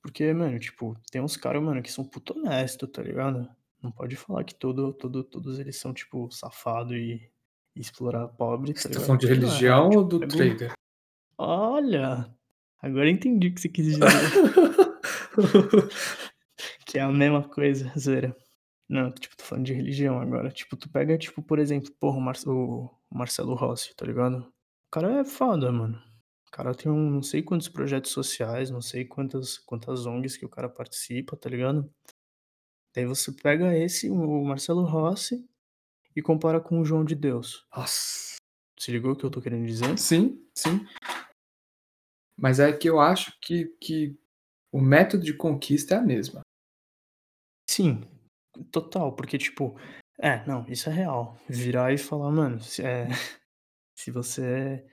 [0.01, 3.49] porque, mano, tipo, tem uns cara, mano, que são puto honesto, tá ligado?
[3.81, 7.29] Não pode falar que todo todo todos eles são, tipo, safado e
[7.75, 10.33] e explorar pobre, tá Você tá falando de não é religião ou tipo, do pega
[10.33, 10.73] o trader?
[11.37, 12.35] olha!
[12.81, 14.01] Agora eu entendi o que você quis dizer.
[16.91, 18.35] Que é a mesma coisa, zoeira.
[18.89, 20.51] Não, tipo, tô falando de religião agora.
[20.51, 24.39] Tipo, tu pega, tipo, por exemplo, porra, o Marce o Marcelo Rossi, tá ligado?
[24.39, 25.97] O cara é foda, mano.
[26.47, 30.45] O cara tem um não sei quantos projetos sociais, não sei quantas quantas ONGs que
[30.45, 31.89] o cara participa, tá ligado?
[32.93, 35.47] Daí você pega esse, o Marcelo Rossi,
[36.13, 37.65] e compara com o João de Deus.
[37.73, 38.35] Nossa.
[38.77, 39.97] Se ligou o que eu tô querendo dizer?
[39.97, 40.85] Sim, sim.
[42.35, 44.19] Mas é que eu acho que que
[44.73, 46.41] o método de conquista é a mesma.
[47.73, 48.01] Sim,
[48.71, 49.77] total, porque tipo
[50.19, 51.37] é, não, isso é real.
[51.49, 53.07] Virar e falar: "Mano, se eh,
[53.95, 54.85] se você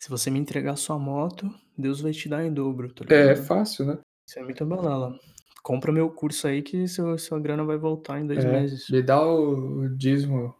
[0.00, 3.86] se você me entregar sua moto, Deus vai te dar em dobro", tá É fácil,
[3.86, 3.98] né.
[4.28, 5.18] Isso é muita balela.
[5.62, 8.84] "Compra meu curso aí que seu sua grana vai voltar em 2 É, meses".
[8.88, 10.54] me dá o o dízimo.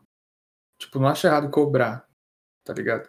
[0.79, 2.07] Tipo, não acho errado cobrar,
[2.65, 3.09] tá ligado?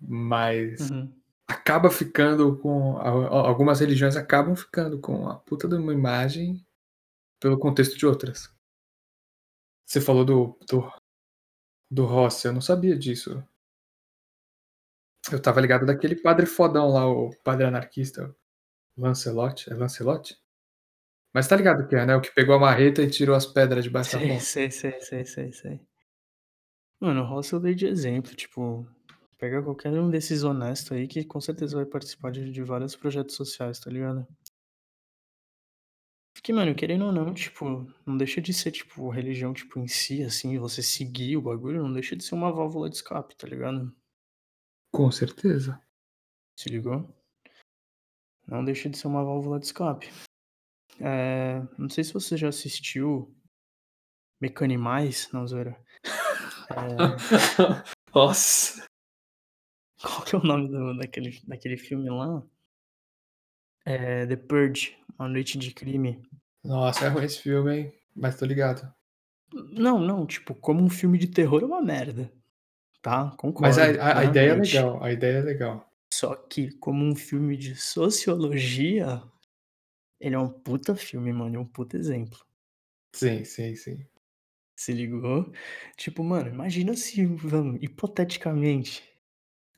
[0.00, 1.20] Mas Uhum.
[1.48, 6.64] acaba ficando com algumas religiões acabam ficando com a puta de uma imagem,
[7.40, 8.48] pelo contexto de outras.
[9.86, 10.90] Você falou do do
[11.90, 13.42] do Rossi, eu não sabia disso.
[15.30, 18.34] Eu estava ligado daquele padre fodão lá, o padre anarquista,
[18.96, 20.36] Lancelotti, é Lancelotti?
[21.34, 23.84] Mas tá ligado quem é, né, o que pegou a marreta e tirou as pedras
[23.84, 24.44] debaixo da Sei, ponte.
[24.44, 25.80] sei, sei, sei, sei, sei.
[27.00, 28.86] Mano, o Rossi eu dei de exemplo, tipo,
[29.38, 33.36] pega qualquer um desses honesto aí que com certeza vai participar de de vários projetos
[33.36, 34.26] sociais, tá ligado?
[36.38, 40.22] Porque, mano, querendo ou não, tipo, não deixa de ser, tipo, religião, tipo, em si,
[40.22, 43.92] assim, você seguir o bagulho, não deixa de ser uma válvula de escape, tá ligado?
[44.92, 45.82] Com certeza.
[46.56, 47.12] Se ligou?
[48.46, 50.08] Não deixa de ser uma válvula de escape.
[51.00, 53.36] Eh, não sei se você já assistiu
[54.40, 55.76] Mecanimais, não, zoeira.
[56.04, 56.70] Eh,
[58.14, 58.86] Nossa.
[60.00, 62.46] qual que é o nome do daquele daquele filme lá?
[63.90, 66.22] É The Purge, Uma Noite de Crime.
[66.62, 68.86] Nossa, é ruim esse filme, hein, mas tô ligado.
[69.50, 72.30] Não, não, tipo, como um filme de terror é uma merda,
[73.00, 75.90] tá, Mas a concordo, a a ideia é legal, a ideia é legal.
[76.12, 79.22] Só que como um filme de sociologia,
[80.20, 82.38] ele é um puta filme, mano, é um puta exemplo.
[83.14, 84.06] Sim, sim, sim.
[84.76, 85.50] Se ligou?
[85.96, 89.02] Tipo, mano, imagina se, vamos, hipoteticamente,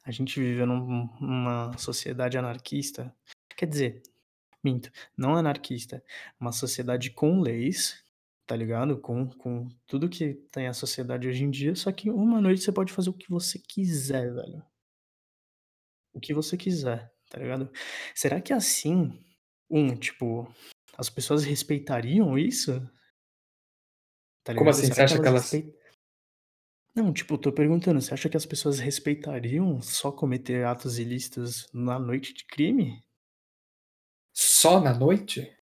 [0.02, 3.14] a gente vive num numa sociedade anarquista,
[3.56, 4.02] quer dizer,
[4.62, 6.02] minto, não anarquista,
[6.38, 8.04] uma sociedade com leis,
[8.46, 8.98] tá ligado?
[9.00, 12.72] Com com tudo que tem a sociedade hoje em dia, só que uma noite você
[12.72, 14.62] pode fazer o que você quiser, velho.
[16.12, 17.70] O que você quiser, tá ligado?
[18.14, 19.24] Será que assim,
[19.70, 20.52] um, tipo,
[20.98, 22.80] as pessoas respeitariam isso?
[24.42, 24.86] Tá Como assim?
[24.86, 25.50] Você Será que acha que elas
[26.94, 31.68] Não, tipo, eu tô perguntando, você acha que as pessoas respeitariam só cometer atos ilícitos
[31.72, 33.00] na noite de crime?
[34.42, 35.54] Só na noite?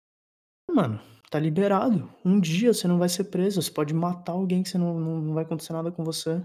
[0.71, 2.15] Mano, tá liberado.
[2.25, 5.21] Um dia você não vai ser preso, você pode matar alguém que você não não
[5.21, 6.41] não vai acontecer nada com você.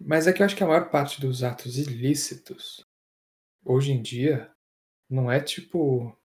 [0.00, 2.84] Mas é que eu acho que a maior parte dos atos ilícitos,
[3.64, 4.50] hoje em dia,
[5.08, 6.18] não é tipo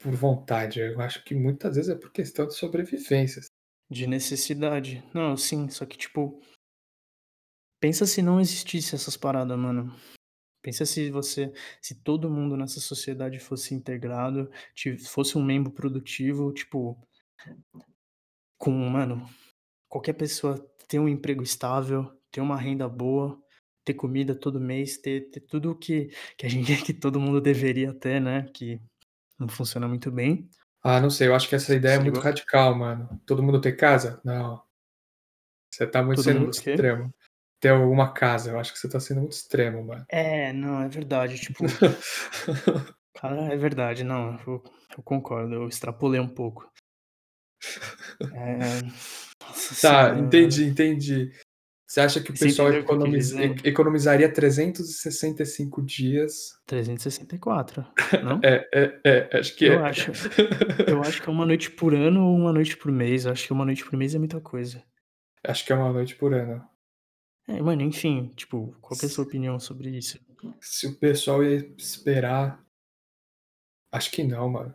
[0.00, 3.40] por vontade, eu acho que muitas vezes é por questão de sobrevivência.
[3.88, 5.02] De necessidade.
[5.14, 6.42] Não, sim, só que tipo
[7.80, 9.94] pensa se não existisse essas paradas, mano.
[10.66, 14.50] Pensa se você se todo mundo nessa sociedade fosse integrado,
[15.06, 16.98] fosse um membro produtivo, tipo
[18.58, 19.30] com, mano,
[19.88, 23.40] qualquer pessoa ter um emprego estável, ter uma renda boa,
[23.84, 27.40] ter comida todo mês, ter ter tudo o que que a gente que todo mundo
[27.40, 28.82] deveria ter, né, que
[29.38, 30.50] não funciona muito bem.
[30.82, 32.24] Ah, não sei, eu acho que essa ideia é Se muito ligou?
[32.24, 33.20] radical, mano.
[33.24, 34.20] Todo mundo ter casa?
[34.24, 34.60] Não.
[35.70, 36.74] Você tá muito Todo sendo mundo muito o quê?
[37.60, 40.04] Ter alguma casa, eu acho que você tá sendo muito extremo, mano.
[40.10, 41.64] É, não, é verdade, tipo
[43.14, 44.62] Cara, é verdade, não, eu
[44.96, 46.70] eu concordo, eu extrapolei um pouco.
[48.32, 48.58] É,
[49.42, 51.30] nossa Tá, senhora, entendi, entendi.
[51.86, 57.86] Você acha que o Você pessoal o que economizaria 365 dias 364,
[58.24, 58.40] não?
[58.42, 59.00] É, é,
[59.32, 59.88] é, acho que Eu é.
[59.88, 60.10] acho.
[60.88, 63.46] Eu acho que é 1 noite por ano ou 1 noite por mês, eu acho
[63.46, 64.82] que 1 noite por mês é muita coisa.
[65.44, 66.64] Acho que é 1 noite por ano.
[67.48, 70.18] É, mano, enfim, tipo, qual que é a sua opinião sobre isso?
[70.60, 72.66] se o pessoal ia esperar
[73.96, 74.74] Acho que não, mano.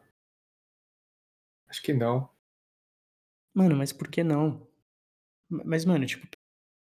[1.67, 2.27] Acho que não.
[3.53, 4.67] Mano, mas por que não?
[5.49, 6.27] Ma mas, mano, tipo,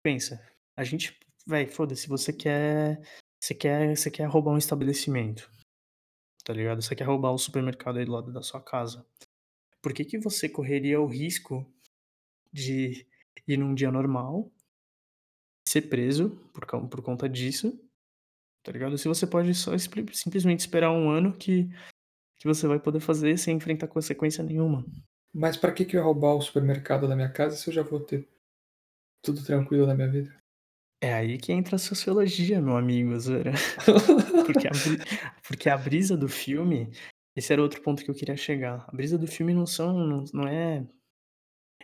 [0.04, 0.40] pensa,
[0.76, 3.02] a gente véi, foda-se, você quer
[3.42, 5.50] você quer você quer roubar um estabelecimento,
[6.44, 6.82] tá ligado?
[6.82, 9.04] Você quer roubar o supermercado aí do lado da sua casa.
[9.82, 11.66] Por que que você correria o risco
[12.54, 13.08] de
[13.48, 14.52] ir num dia normal
[15.68, 17.80] ser preso por por conta disso,
[18.64, 18.98] tá ligado?
[18.98, 21.70] Se você pode só simplesmente esperar 1 ano que
[22.40, 24.86] que você vai poder fazer sem enfrentar consequência nenhuma.
[25.34, 27.84] Mas pra que que eu ia roubar o supermercado da minha casa se eu já
[27.84, 28.28] vou ter
[29.24, 30.36] tudo tranquilo na minha vida?
[31.02, 33.54] É aí que entra a sociologia, meu amigo, zoeira.
[34.46, 34.68] Porque
[35.48, 36.90] porque a brisa do filme
[37.36, 40.24] esse era outro ponto que eu queria chegar, a brisa do filme não são não
[40.34, 40.86] não é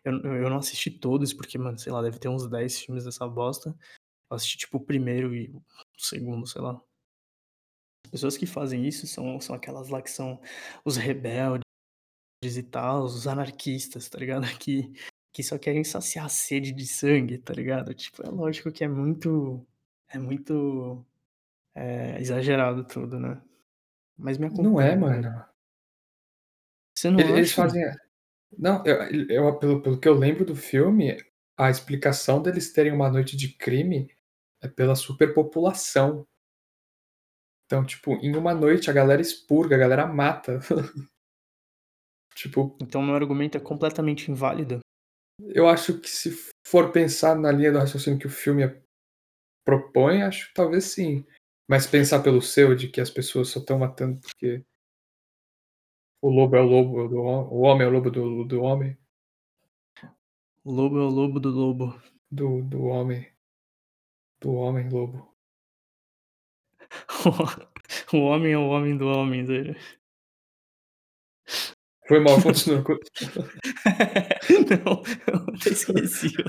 [0.05, 0.13] eu
[0.43, 3.75] eu não assisti todos, porque, mano, sei lá, deve ter uns 10 filmes dessa bosta.
[4.31, 5.63] Eu assisti, tipo, o 1º e o
[5.97, 6.81] 2º, sei lá.
[8.05, 10.39] As pessoas que fazem isso são são aquelas lá que são
[10.85, 11.63] os rebeldes
[12.57, 14.43] e tals, os anarquistas, tá ligado?
[14.59, 14.93] Que
[15.33, 17.93] que só querem saciar a sede de sangue, tá ligado?
[17.95, 19.65] Tipo, é lógico que é muito
[20.09, 21.05] é muito,
[21.75, 23.41] eh, exagerado tudo, né.
[24.17, 25.45] Mas me Não é, acompanha, mano.
[26.95, 27.53] Você não Ele eles acha?
[27.53, 27.83] fazem
[28.57, 31.17] não, eu eu pelo pelo que eu lembro do filme,
[31.57, 34.09] a explicação deles terem uma noite de crime
[34.61, 36.25] é pela superpopulação.
[37.65, 40.59] Então, tipo, em uma noite a galera expurga, a galera mata.
[42.35, 44.79] Tipo Então meu argumento é completamente inválido?
[45.39, 46.31] Eu acho que se
[46.65, 48.63] for pensar na linha do raciocínio que o filme
[49.63, 51.25] propõe, acho que talvez sim.
[51.69, 54.63] Mas pensar pelo seu, de que as pessoas só estão matando porque
[56.25, 58.97] o lobo é o lobo do ho o homem é o lobo do do homem.
[60.63, 62.01] O lobo é o lobo do lobo.
[62.31, 63.27] Do do homem.
[64.41, 65.33] Do homem lobo.
[68.13, 69.75] O homem é o homem do homem, zoeira.
[72.07, 72.83] Foi mal, continua.
[74.85, 76.31] Não, eu esqueci.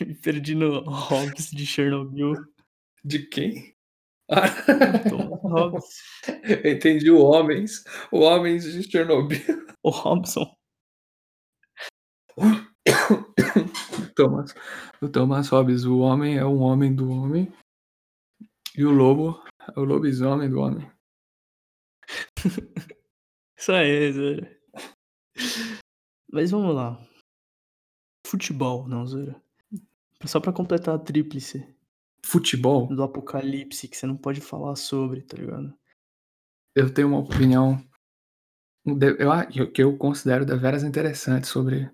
[0.00, 2.34] Me perdi no Hobbes de Chernobyl.
[3.04, 3.74] De quem?
[5.42, 5.84] Hobbes.
[6.44, 9.40] Eu entendi o homens, o homens de Chernobyl.
[9.82, 10.54] O Robson.
[14.14, 14.54] Thomas,
[15.02, 17.52] o Thomas Hobbes, o homem é um homem do homem.
[18.76, 19.42] E o lobo
[19.76, 20.90] é o lobisomem do homem.
[23.58, 24.60] Isso aí, zoeira.
[26.32, 26.96] Mas vamos lá.
[28.26, 29.42] Futebol, não, zoeira.
[30.24, 31.79] Só pra completar a tríplice.
[32.24, 32.86] Futebol?
[32.88, 35.74] Do apocalipse que você não pode falar sobre, tá ligado?
[36.74, 37.82] Eu tenho uma opinião
[39.18, 41.90] eu a que eu considero deveras interessante sobre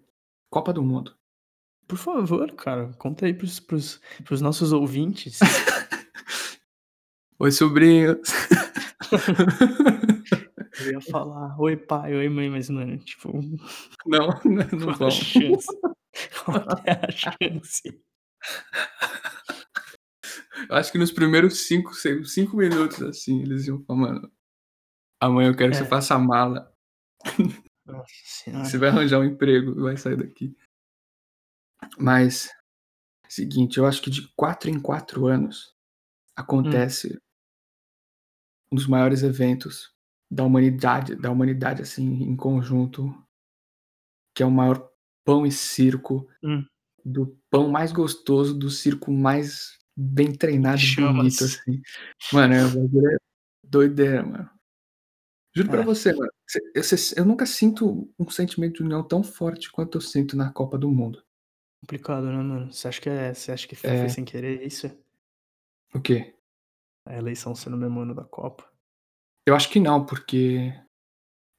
[0.50, 1.16] Copa do Mundo.
[1.86, 5.38] Por favor, cara, conta aí para os para os para os nossos ouvintes.
[7.38, 8.18] Oi, sobrinhos.
[10.78, 13.32] Eu ia falar: "Oi, pai, oi, mãe", mas, mano, tipo
[14.06, 15.10] Não, não qual a vão.
[15.10, 15.66] chance?
[16.44, 18.00] Qual é a chance?
[20.70, 24.32] Eu acho que nos primeiros 5 se 5 minutos, assim, eles iam falar: "Mano,
[25.20, 25.86] amanhã eu quero que você É.
[25.86, 26.72] faça a mala".
[27.86, 28.12] Nossa
[28.62, 28.78] Você senhora.
[28.78, 30.56] vai arranjar um emprego e vai sair daqui.
[31.98, 32.48] Mas,
[33.28, 35.74] seguinte, eu acho que de 4 em 4 anos
[36.62, 36.86] Hum.
[36.86, 37.20] acontece
[38.72, 39.92] um dos maiores eventos
[40.30, 43.14] da humanidade da humanidade, assim, em conjunto
[44.36, 44.90] que é o maior
[45.24, 46.68] pão e circo, Hum.
[47.04, 51.80] do pão mais gostoso, do circo mais bem Em treinado e bonito, assim.
[52.32, 53.16] Mano, é o bagulho é
[53.64, 54.50] doideira, mano.
[55.54, 55.84] Juro pra É.
[55.84, 56.30] você, mano,
[57.16, 60.90] eu nunca sinto um sentimento de união tão forte quanto eu sinto na Copa do
[60.90, 61.22] Mundo.
[61.82, 62.72] Complicado, né, mano.
[62.72, 64.08] Você acha que é você acha que foi É.
[64.08, 64.86] sem querer isso?
[65.94, 66.36] O quê?
[67.06, 68.68] A eleição ser no mesmo ano da Copa?
[69.46, 70.72] Eu acho que não, porque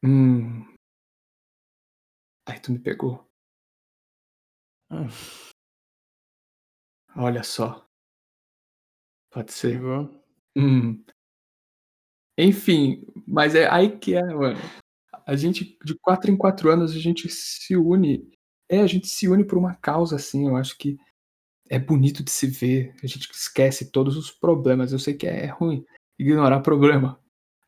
[0.04, 0.66] hum.
[2.46, 3.28] Aí tu me pegou.
[4.90, 5.08] Hã.
[7.16, 7.87] Olha só.
[9.32, 9.80] Pode ser.
[10.56, 11.04] Hum.
[12.38, 14.58] Enfim, mas é aí que é, mano.
[15.26, 18.30] A gente de 4 em 4 anos a gente se une
[18.70, 20.98] é, a gente se une por uma causa, assim, eu acho que
[21.70, 25.48] é bonito de se ver, a gente esquece todos os problemas, eu sei que é
[25.48, 25.86] ruim
[26.20, 27.20] ignorar problema,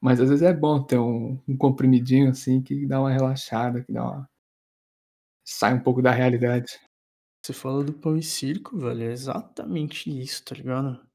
[0.01, 3.93] mas às vezes é bom ter um um comprimidinho, assim, que dá uma relaxada, que
[3.93, 4.29] dá uma
[5.45, 6.79] sai um pouco da realidade.
[7.45, 11.08] Você falou do pão e circo, velho, é exatamente isso, tá ligado?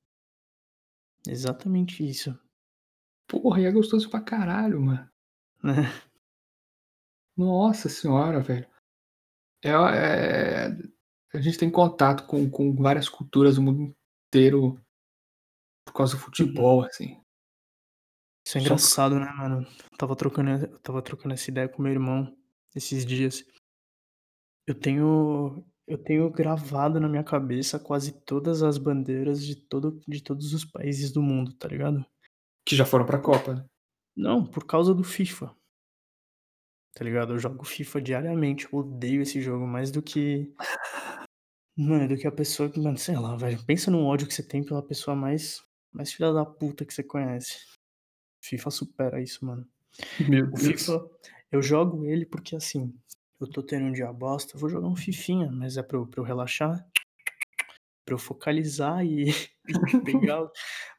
[1.28, 2.38] Exatamente isso.
[3.28, 5.08] Porra, e é gostoso pra caralho, mano.
[5.62, 5.74] Né.
[7.36, 8.66] Nossa senhora, velho.
[9.64, 10.68] É eh,
[11.34, 13.94] a gente tem contato com com várias culturas do mundo
[14.28, 14.80] inteiro
[15.86, 16.24] por causa do Uhum.
[16.24, 17.24] futebol, assim.
[18.46, 19.62] Isso é Só engraçado, né, mano.
[19.62, 22.36] Eu estava trocando eu estava trocando essa ideia com meu irmão
[22.74, 23.42] esses dias.
[24.66, 30.22] Eu tenho eu tenho gravado na minha cabeça quase todas as bandeiras de todo de
[30.22, 32.04] todos os países do mundo, tá ligado?
[32.64, 33.64] Que já foram pra Copa, né.
[34.16, 35.54] Não, por causa do FIFA.
[36.94, 37.34] Tá ligado?
[37.34, 40.54] Eu jogo FIFA diariamente, eu odeio esse jogo mais do que
[41.76, 44.42] mano, do que a pessoa que mano, sei lá, velho, pensa no ódio que você
[44.46, 47.58] tem pela pessoa mais mais filha da puta que você conhece.
[48.42, 49.66] FIFA supera isso, mano.
[50.28, 50.62] Meu O Deus.
[50.62, 51.08] FIFA,
[51.52, 52.92] eu jogo ele porque, assim,
[53.44, 56.20] eu tô tendo um dia bosta, vou jogar um fifinha, mas é pra eu pra
[56.20, 56.86] eu relaxar,
[58.04, 59.26] pra eu focalizar e
[60.04, 60.50] pegar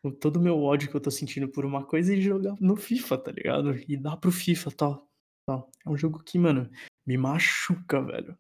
[0.04, 2.76] o todo o meu ódio que eu tô sentindo por uma coisa e jogar no
[2.76, 3.76] FIFA, tá ligado?
[3.88, 5.10] E dar para o FIFA, tal,
[5.48, 5.72] tal.
[5.86, 6.70] É um jogo que, mano,
[7.06, 8.38] me machuca, velho.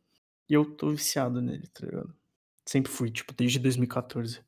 [0.50, 2.15] E eu tô viciado nele, tá ligado?
[2.68, 4.44] Sempre fui, tipo, desde 2014.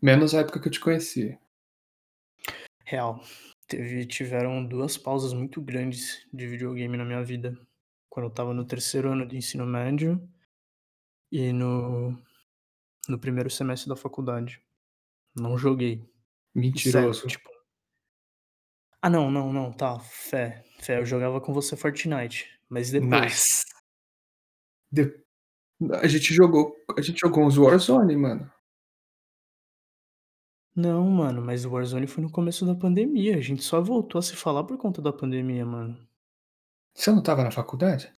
[0.00, 1.38] Menos a época que eu te conheci.
[2.84, 3.20] Real.
[3.66, 7.58] Teve tiveram 2 pausas muito grandes de videogame na minha vida.
[8.16, 10.18] Quando eu estava no 3º ano do ensino médio
[11.30, 12.16] e no
[13.08, 14.62] no 1º semestre da faculdade.
[15.36, 16.08] Não joguei.
[16.54, 17.26] Mentiroso.
[17.26, 17.50] tipo
[19.02, 23.10] Ah, não, não, não, tá, fé, fé, eu jogava com você Fortnite, mas depois.
[23.10, 23.64] Nice.
[24.92, 25.12] De
[26.02, 28.50] a gente jogou a gente jogou uns Warzone, mano.
[30.74, 34.22] Não, mano, mas o Warzone foi no começo da pandemia, a gente só voltou a
[34.22, 36.05] se falar por conta da pandemia, mano.
[36.96, 38.16] Você não estava na faculdade?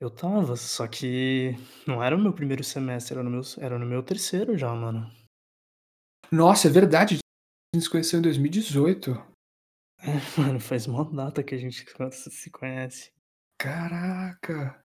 [0.00, 1.54] Eu estava, só que
[1.86, 5.06] não era o meu 1º semestre, era no meu era no meu 3º já, mano.
[6.32, 7.18] Nossa, é verdade,
[7.74, 9.12] a gente se conheceu em 2018.
[10.02, 11.84] É, mano, faz mó data que a gente
[12.30, 13.12] se conhece.
[13.58, 14.82] Caraca.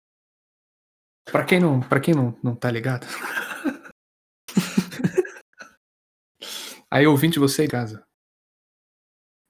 [1.26, 3.06] Pra quem não pra quem não não tá ligado
[6.90, 8.02] Aí ouvinte, você em casa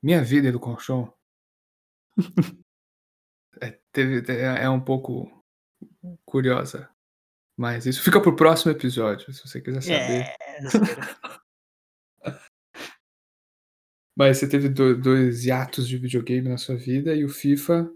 [0.03, 1.13] minha vida do colchão
[3.61, 5.31] é, teve te é é um pouco
[6.25, 6.89] curiosa,
[7.57, 10.23] mas isso fica para o próximo episódio, se você quiser saber.
[10.23, 10.39] É.
[14.17, 17.89] Mas você teve do dois hiatos de videogame na sua vida e o FIFA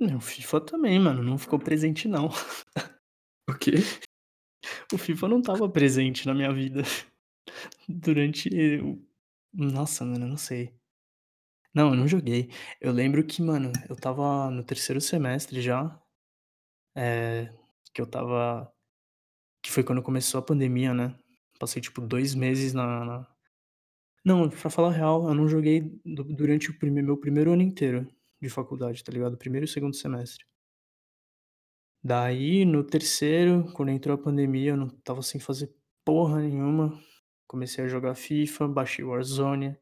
[0.00, 2.28] o FIFA também, mano, não ficou presente não.
[3.48, 3.72] O quê?
[4.92, 6.82] O FIFA não estava presente na minha vida
[7.88, 8.48] durante
[9.52, 10.72] nossa, mano, eu não sei.
[11.74, 12.50] Não, eu não joguei.
[12.80, 15.98] Eu lembro que, mano, eu estava no 3º semestre já,
[16.96, 17.50] eh,
[17.94, 18.72] que eu estava
[19.62, 21.14] que foi quando começou a pandemia, né.
[21.58, 23.28] Passei, tipo, 2 meses na na
[24.24, 27.62] não, pra falar a real, eu não joguei du durante o prime meu 1º ano
[27.62, 28.08] inteiro
[28.42, 29.36] de faculdade, tá ligado?
[29.38, 30.44] 1º e 2º semestre.
[32.04, 35.72] Daí no 3º, quando entrou a pandemia, eu não estava sem fazer
[36.04, 36.98] porra nenhuma,
[37.46, 39.76] comecei a jogar FIFA, baixei Warzone.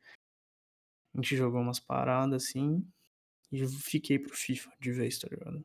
[1.15, 2.87] A gente jogou umas paradas, assim,
[3.51, 5.65] e fiquei para o FIFA de vez, tá ligado?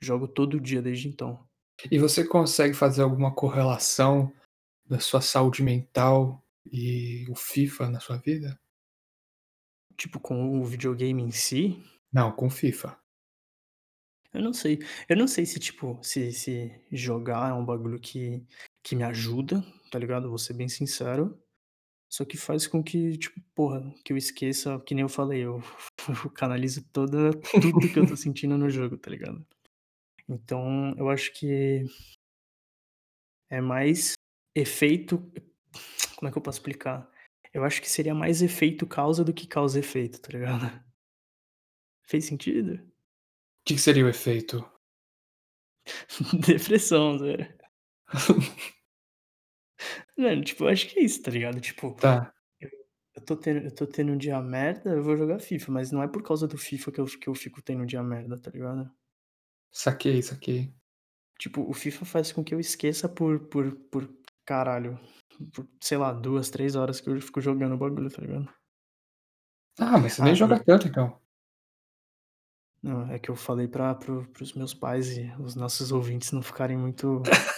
[0.00, 1.46] Jogo todo dia desde então.
[1.90, 4.32] E você consegue fazer alguma correlação
[4.84, 8.58] da sua saúde mental e o FIFA na sua vida?
[9.96, 11.82] Tipo, com o videogame em si?
[12.12, 12.98] Não, com FIFA.
[14.32, 14.78] Eu não sei.
[15.08, 18.46] Eu não sei se, tipo, se se jogar é um bagulho que
[18.82, 21.42] que me ajuda, tá ligado, vou ser bem sincero.
[22.16, 25.60] Só que faz com que, tipo, porra, que eu esqueça que nem eu falei, eu
[26.08, 29.46] eu canalizo toda tudo que eu tô sentindo no jogo, tá ligado.
[30.26, 31.84] Então eu acho que
[33.50, 34.14] é mais
[34.54, 35.18] efeito
[36.16, 37.06] como é que eu posso explicar?
[37.52, 40.64] Eu acho que seria mais efeito causa do que causa efeito, tá ligado?
[42.08, 42.78] Fez sentido?
[43.62, 44.64] Que que seria o efeito?
[46.46, 47.54] Depressão, zoeira.
[50.16, 52.32] Mano, tipo, eu acho que é isso, tá ligado, tipo, Tá.
[52.60, 52.70] eu
[53.16, 56.02] eu tô tendo eu tô tendo um dia merda, eu vou jogar FIFA, mas não
[56.02, 58.50] é por causa do FIFA que eu que eu fico tendo um dia merda, tá
[58.50, 58.90] ligado?
[59.82, 60.74] Saquei, saquei.
[61.38, 64.08] Tipo, o FIFA faz com que eu esqueça por por por
[64.44, 64.98] caralho,
[65.54, 68.48] por, sei lá, 2, 3 horas que eu fico jogando o bagulho, tá ligado?
[69.78, 71.18] Ah, mas você nem Ah, joga e tanto então.
[72.82, 75.92] Não, é que eu falei pra para o para os meus pais e os nossos
[75.92, 77.22] ouvintes não ficarem muito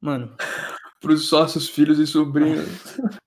[0.00, 0.34] Mano.
[1.00, 2.66] Para os sócios, filhos e sobrinhos.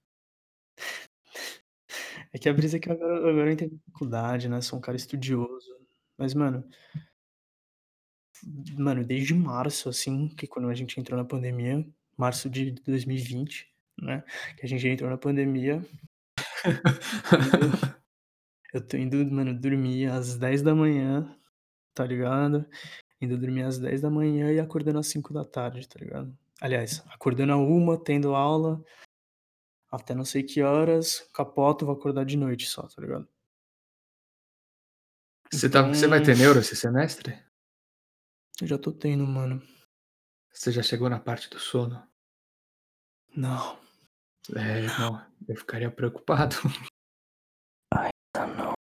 [2.36, 4.82] É que a brisa é que agora agora eu entrei na faculdade, né, sou um
[4.82, 5.70] cara estudioso,
[6.18, 6.68] mas mano
[8.78, 11.86] mano, desde março, assim, que quando a gente entrou na pandemia,
[12.18, 13.68] março de 2020,
[14.02, 14.24] né,
[14.58, 15.76] que a gente entrou na pandemia.
[15.76, 15.86] Indo
[18.74, 21.36] eu tô indo, mano, dormir às 10h,
[21.94, 22.66] tá ligado,
[23.22, 26.38] indo dormir às 10h e acordando às 5h, tá ligado.
[26.64, 28.82] Aliás, acordando à 1h, tendo aula
[29.92, 33.28] até não sei que horas, capoto, vou acordar de noite só, tá ligado.
[35.52, 37.34] Você tá você vai Então ter neuro esse semestre?
[38.62, 39.62] Eu já tô tendo, mano.
[40.54, 42.02] Você já chegou na parte do sono?
[43.36, 43.78] Não.
[44.56, 46.56] É, não, eu ficaria preocupado.
[47.94, 48.74] Ainda não.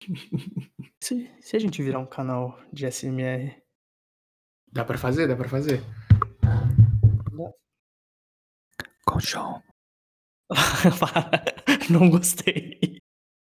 [1.04, 3.62] Se se a gente virar um canal de ASMR?
[4.72, 5.82] Dá pra fazer, dá pra fazer.
[9.06, 9.62] Colchão.
[11.90, 13.00] Não gostei.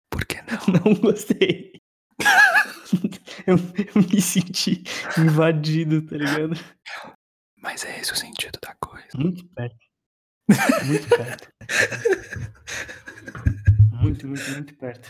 [0.10, 0.60] Por que não?
[0.86, 1.74] Não gostei.
[3.48, 4.84] Eu eu me senti
[5.18, 6.54] invadido, tá ligado.
[7.58, 9.08] Mas é esse o sentido da coisa.
[9.18, 9.86] Muito perto.
[10.86, 11.50] Muito perto.
[14.04, 15.10] Muito, muito, muito perto.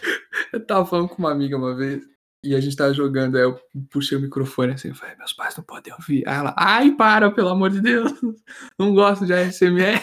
[0.52, 2.06] Eu estava falando com uma amiga uma vez,
[2.44, 5.56] e a gente estava jogando, aí eu puxei o microfone assim, eu falei: "Meus pais
[5.56, 6.28] não podem ouvir".
[6.28, 8.12] Aí ela: "Ai, para, pelo amor de Deus,
[8.78, 10.02] não gosto de ASMR".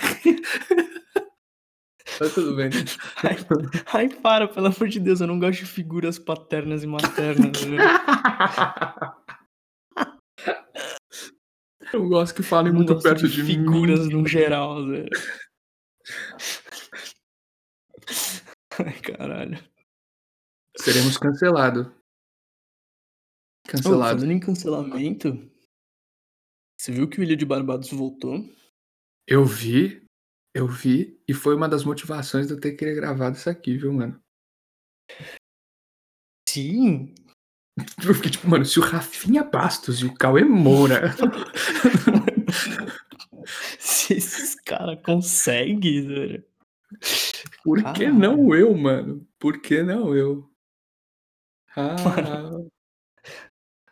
[2.21, 2.71] Mas tudo bem.
[3.23, 3.37] Ai
[3.93, 7.83] ai, para, pelo amor de Deus, eu não gosto de figuras paternas e maternas, velho.
[11.93, 13.49] Eu gosto que falem muito perto de de mim.
[13.49, 15.09] figuras no geral, velho.
[18.79, 19.59] Ai, caralho.
[20.79, 21.19] Seremos
[23.71, 23.71] cancelado.
[23.71, 24.23] Cancelados.
[24.23, 25.51] falando em cancelamento,
[26.79, 28.45] você viu que o Ilha de Barbados voltou?
[29.27, 30.03] Eu vi,
[30.55, 33.93] eu vi, e foi uma das motivações de eu ter querer gravado isso aqui, viu,
[33.93, 34.21] mano.
[36.49, 37.15] Sim.
[38.05, 41.15] Eu fiquei tipo: "Mano, se o Rafinha Bastos e o Cauê Moura"
[43.79, 46.45] Se esses cara consegue, velho.
[47.63, 49.27] Por que não eu, mano?
[49.39, 50.51] Por que não eu?
[51.77, 51.97] Ah.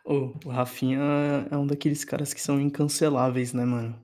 [0.09, 0.99] Ô, o Rafinha
[1.51, 4.03] é um daqueles caras que são incanceláveis, né, mano.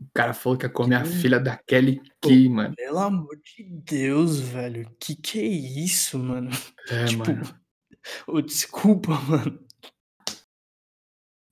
[0.00, 2.74] O cara falou que ia comer a filha da Kelly Pô, Key, mano.
[2.74, 6.50] pelo amor de Deus, velho, que que é isso, mano?
[6.88, 7.60] É, Tipo, mano.
[8.26, 9.62] ô, desculpa, mano.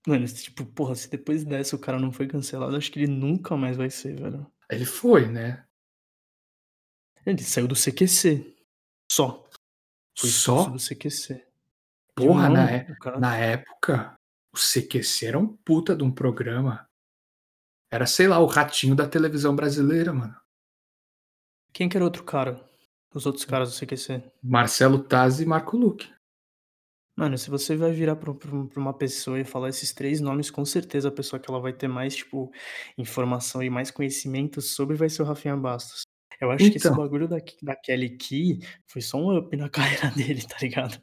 [0.06, 3.54] Mano, tipo, porra, se depois dessa o cara não foi cancelado, acho que ele nunca
[3.54, 4.50] mais vai ser, velho.
[4.70, 5.66] Ele foi, né.
[7.26, 8.56] Ele saiu do CQC,
[9.12, 9.46] só.
[10.18, 10.70] Foi Só?
[10.70, 11.47] do CQC.
[12.26, 14.14] Porra, na é cara na época,
[14.52, 16.86] o CQC era um puta de um programa.
[17.90, 20.36] Era, sei lá, o ratinho da televisão brasileira, mano.
[21.72, 22.64] Quem que era outro cara?
[23.14, 24.22] Os outros caras do CQC?
[24.42, 26.12] Marcelo Tazzi e Marco Luque.
[27.16, 28.30] Mano, se você vai virar pra
[28.76, 31.88] uma pessoa e falar esses 3 nomes, com certeza a pessoa que ela vai ter
[31.88, 32.52] mais, tipo,
[32.96, 36.02] informação e mais conhecimento sobre vai ser o Rafinha Bastos.
[36.40, 36.96] Eu acho que esse Então.
[36.96, 39.68] bagulho da da Kelly Key foi só um up na
[40.08, 41.02] carreira dele, tá ligado.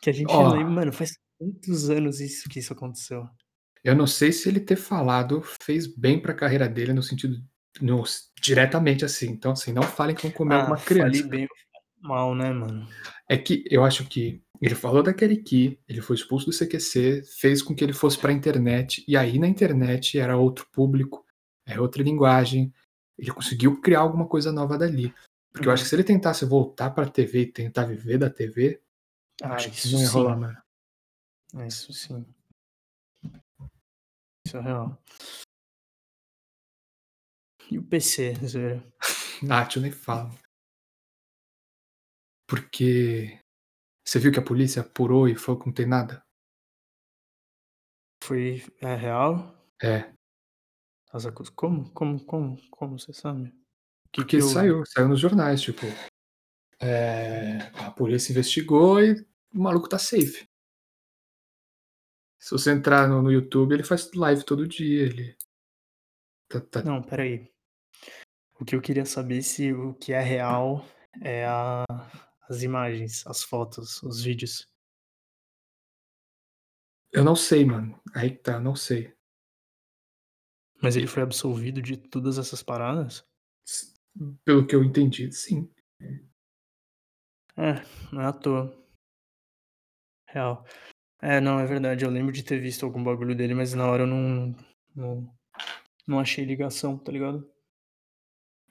[0.00, 3.24] Que a gente Ó lembra mano, faz quantos anos isso que isso aconteceu?
[3.82, 7.36] Eu não sei se ele ter falado fez bem pra carreira dele no sentido
[7.80, 11.28] nos diretamente, assim, então, assim, não falem que vão comer Ah, alguma criança.
[11.28, 12.88] bem ou fale mal, né, mano.
[13.28, 17.22] É que eu acho que ele falou da Kelly Key, ele foi expulso do CQC,
[17.40, 21.24] fez com que ele fosse pra internet, e aí na internet era outro público,
[21.64, 22.72] é outra linguagem,
[23.16, 25.14] ele conseguiu criar alguma coisa nova dali.
[25.52, 25.90] Porque eu acho que Uhum.
[25.90, 28.80] se ele tentasse voltar pra TV e tentar viver da TV,
[29.42, 30.62] Ah, acho que isso não ia rolar, mano.
[31.56, 32.26] É, isso sim.
[34.46, 35.02] Isso é real.
[37.70, 38.92] E o PC, zoeira?
[39.48, 40.30] Ah, tio, nem fala.
[42.48, 43.38] Porque
[44.04, 46.20] você viu que a polícia apurou e falou que não tem nada?
[48.24, 49.54] Foi é real?
[49.80, 50.12] É.
[51.54, 53.50] Como como como como você sabe?
[54.12, 54.54] Que Porque que houve?
[54.54, 55.82] saiu, saiu nos jornais, tipo,
[56.80, 59.12] eh, a polícia investigou e
[59.54, 60.48] o maluco tá safe.
[62.38, 65.36] Se você entrar no no YouTube, ele faz live todo dia, ele
[66.48, 67.48] tá tá Não, espera aí.
[68.60, 70.84] O que eu queria saber se o que é real
[71.22, 71.84] é a
[72.48, 74.66] as imagens, as fotos, os vídeos.
[77.12, 78.00] Eu não sei, mano.
[78.14, 79.12] Aí que tá, não sei.
[80.82, 83.24] Mas ele foi absolvido de todas essas paradas?
[84.44, 85.70] Pelo que eu entendi, sim.
[87.58, 87.82] É,
[88.12, 88.72] não é à toa.
[90.28, 90.64] Real.
[91.20, 94.04] É, não, é verdade, eu lembro de ter visto algum bagulho dele, mas na hora
[94.04, 94.54] eu não
[94.94, 95.34] não
[96.06, 97.50] não achei ligação, tá ligado?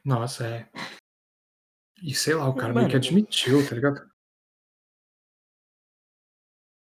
[0.05, 0.69] Nossa, é.
[2.01, 4.09] E sei lá, o cara meio que mano admitiu, tá ligado?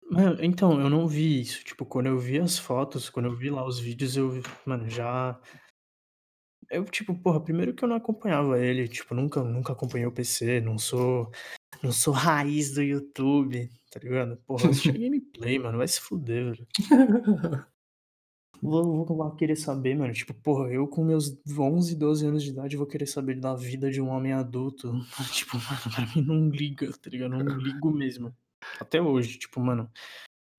[0.09, 3.49] Mano, então, eu não vi isso, tipo, quando eu vi as fotos, quando eu vi
[3.49, 4.29] lá os vídeos, eu,
[4.65, 5.39] mano, já
[6.69, 10.61] eu, tipo, porra, primeiro que eu não acompanhava ele, tipo, nunca nunca acompanhei o PC,
[10.61, 11.29] não sou
[11.83, 14.37] não sou raiz do YouTube, tá ligado?
[14.45, 16.67] Porra, eu assistia gameplay, mano, vai se fuder, velho.
[18.61, 22.77] Vou vou querer saber, mano, tipo, porra, eu com meus 11, 12 anos de idade
[22.77, 24.93] vou querer saber da vida de um homem adulto.
[25.33, 27.31] Tipo, mano, pra mim não liga, tá ligado?
[27.31, 28.35] Não ligo mesmo.
[28.79, 29.91] Até hoje, tipo, mano,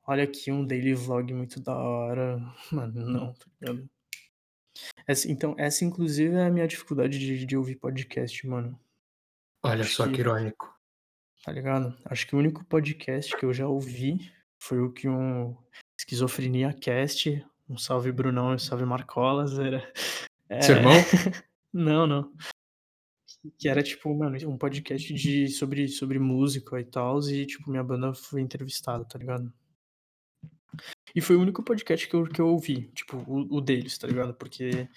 [0.04, 2.38] olha aqui um daily vlog muito da hora.
[2.72, 3.88] Mano, não, tá ligado?
[5.06, 8.76] Essa então, essa inclusive é a minha dificuldade de de ouvir podcast, mano.
[9.62, 10.71] Olha Acho só que que irônico.
[11.42, 11.96] Tá ligado?
[12.04, 15.56] Acho que o único podcast que eu já ouvi foi o que um
[15.98, 19.92] Esquizofrenia Cast, um salve Brunão e um salve Marcolas, era
[20.60, 20.92] Seu é irmão?
[21.72, 22.32] não, não.
[23.58, 27.82] Que era tipo, mano, um podcast de sobre sobre música e tals e, tipo, minha
[27.82, 29.52] banda foi entrevistada, tá ligado?
[31.14, 34.06] E foi o único podcast que eu que eu ouvi, tipo, o o deles, tá
[34.06, 34.34] ligado?
[34.34, 34.88] Porque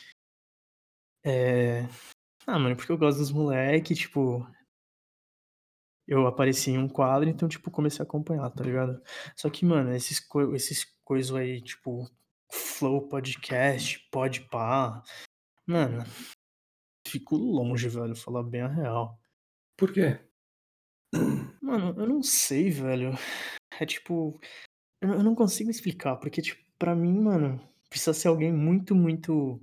[1.24, 1.88] eh,
[2.46, 4.46] ah, mano, porque eu gosto dos moleque, tipo
[6.08, 9.02] eu apareci em um quadro, então, tipo, comecei a acompanhar, tá ligado?
[9.36, 12.10] Só que, mano, esses co esses coiso aí, tipo,
[12.52, 15.04] Flow Podcast, Podpah,
[15.66, 16.04] mano,
[17.08, 19.20] fico longe, velho, falar bem a real.
[19.78, 20.20] Por quê?
[21.62, 23.12] Mano, eu não sei, velho.
[23.80, 24.40] É tipo,
[25.02, 28.96] eu não eu não consigo explicar, porque, tipo, pra mim, mano, precisa ser alguém muito,
[28.96, 29.62] muito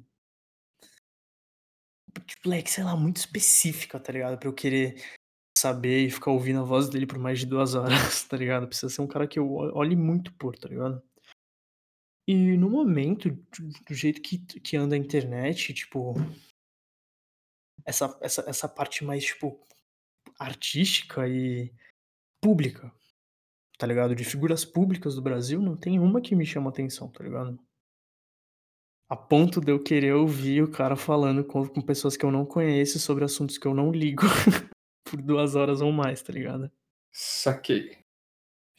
[2.26, 4.38] tipo, like, sei lá, muito específica, tá ligado?
[4.38, 5.02] Pra eu querer
[5.62, 8.66] saber e ficar ouvindo a voz dele por mais de 2 horas, tá ligado?
[8.66, 11.00] Precisa ser um cara que eu olhe muito por, tá ligado?
[12.26, 16.14] E no momento, do jeito que que anda a internet, tipo
[17.84, 19.60] essa essa essa parte mais, tipo,
[20.38, 21.72] artística e
[22.40, 22.92] pública,
[23.78, 24.14] tá ligado?
[24.16, 27.58] De figuras públicas do Brasil, não tem uma que me chama atenção, tá ligado?
[29.08, 32.46] A ponto de eu querer ouvir o cara falando com com pessoas que eu não
[32.46, 34.22] conheço sobre assuntos que eu não ligo
[35.12, 36.70] por 2 horas ou mais, tá ligado?
[37.38, 37.84] Saquei.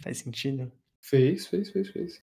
[0.03, 0.71] Faz sentido?
[1.01, 2.23] Fez, fez, fez, fez.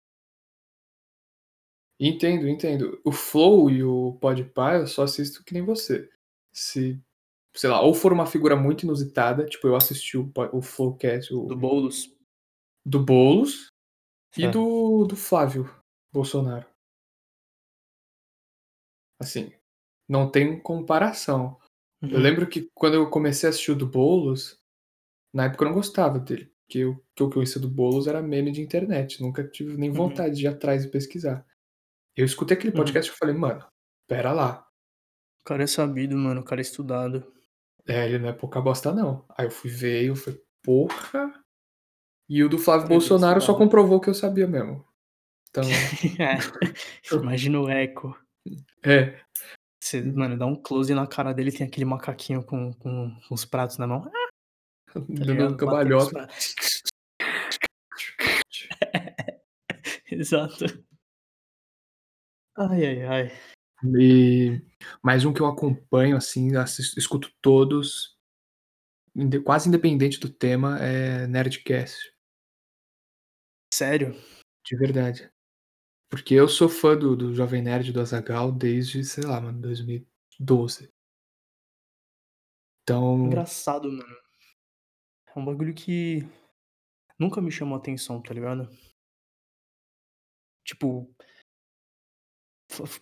[2.00, 3.00] Entendo, entendo.
[3.04, 6.10] O Flow e o Podpah eu só assisto que nem você.
[6.52, 7.00] Se,
[7.56, 11.56] sei lá, ou for uma figura muito inusitada, tipo, eu assisti o o Flowcast, Do
[11.56, 12.10] o Boulos?
[12.86, 13.68] do Boulos
[14.38, 15.70] e do do Flávio
[16.14, 16.68] Bolsonaro.
[19.20, 19.52] Assim,
[20.10, 21.59] não tem comparação.
[22.02, 22.20] Eu Uhum.
[22.24, 24.58] lembro que quando eu comecei a assistir o do Boulos,
[25.34, 28.52] na época eu não gostava dele, porque o que eu conhecia do Boulos era meme
[28.52, 29.96] de internet, nunca tive nem Uhum.
[29.96, 31.46] vontade de ir atrás e pesquisar.
[32.18, 32.78] Eu escutei aquele Uhum.
[32.78, 33.66] podcast e eu falei: "Mano,
[34.04, 34.68] espera lá".
[35.42, 37.34] O cara é sabido, mano, o cara é estudado.
[37.88, 39.26] É, ele não é pouca bosta não.
[39.38, 41.34] Aí eu fui ver e eu falei: "Porra".
[42.30, 44.86] E o do Flávio é Bolsonaro só comprovou o que eu sabia mesmo.
[45.50, 45.64] Então
[46.20, 46.38] É,
[47.12, 48.16] eu imagina o eco.
[48.86, 49.20] É.
[49.80, 53.46] Você, mano, dá um close na cara dele, tem aquele macaquinho com com com os
[53.46, 54.10] pratos na mão.
[54.92, 56.28] Tá Dando os cambalhota.
[60.12, 60.66] Exato.
[62.58, 63.32] Ai, ai, ai.
[63.96, 64.62] E
[65.02, 68.18] mais um que eu acompanho, assim, assisto escuto todos,
[69.46, 72.14] quase independente do tema, é Nerdcast.
[73.74, 74.14] Sério?
[74.66, 75.32] De verdade.
[76.10, 80.92] Porque eu sou fã do do Jovem Nerd, do Azaghal, desde, sei lá, mano, 2012.
[82.84, 84.18] Então Engraçado, mano.
[85.36, 86.28] É um bagulho que
[87.20, 88.68] nunca me chamou atenção, tá ligado?
[90.66, 91.14] Tipo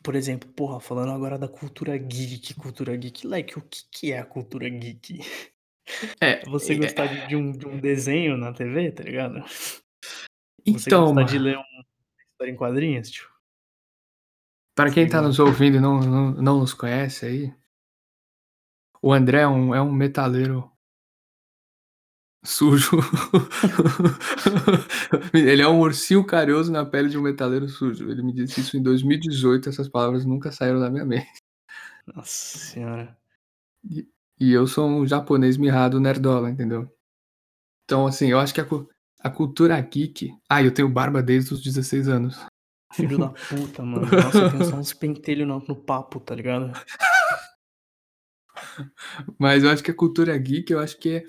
[0.01, 4.19] por exemplo, porra, falando agora da cultura geek, cultura geek, like, o que que é
[4.19, 5.19] a cultura geek?
[5.19, 9.41] É, É você é gostar de de um de um desenho na TV, tá ligado?
[9.47, 9.81] Você
[10.65, 11.85] Então, gostar de ler uma
[12.37, 13.33] história em quadrinhos, tipo
[14.75, 15.21] Para quem tá ligou?
[15.21, 17.53] nos ouvindo e não não não nos conhece aí
[19.01, 20.71] o André é um é um metaleiro
[22.43, 22.97] sujo.
[25.33, 28.09] Ele é um ursinho carinhoso na pele de um metaleiro sujo.
[28.09, 31.41] Ele me disse isso em 2018, essas palavras nunca saíram da minha mente.
[32.07, 33.17] Nossa senhora.
[33.83, 34.07] E
[34.39, 36.87] e eu sou um japonês mirrado nerdola, entendeu?
[37.85, 38.65] Então, assim, eu acho que a
[39.19, 42.45] a cultura geek ah, eu tenho barba desde os 16 anos.
[42.93, 44.07] Filho da puta, mano.
[44.11, 46.71] Nossa, tenho só uns pentelho no no papo, tá ligado?
[49.37, 51.25] Mas eu acho que a cultura geek, eu acho que é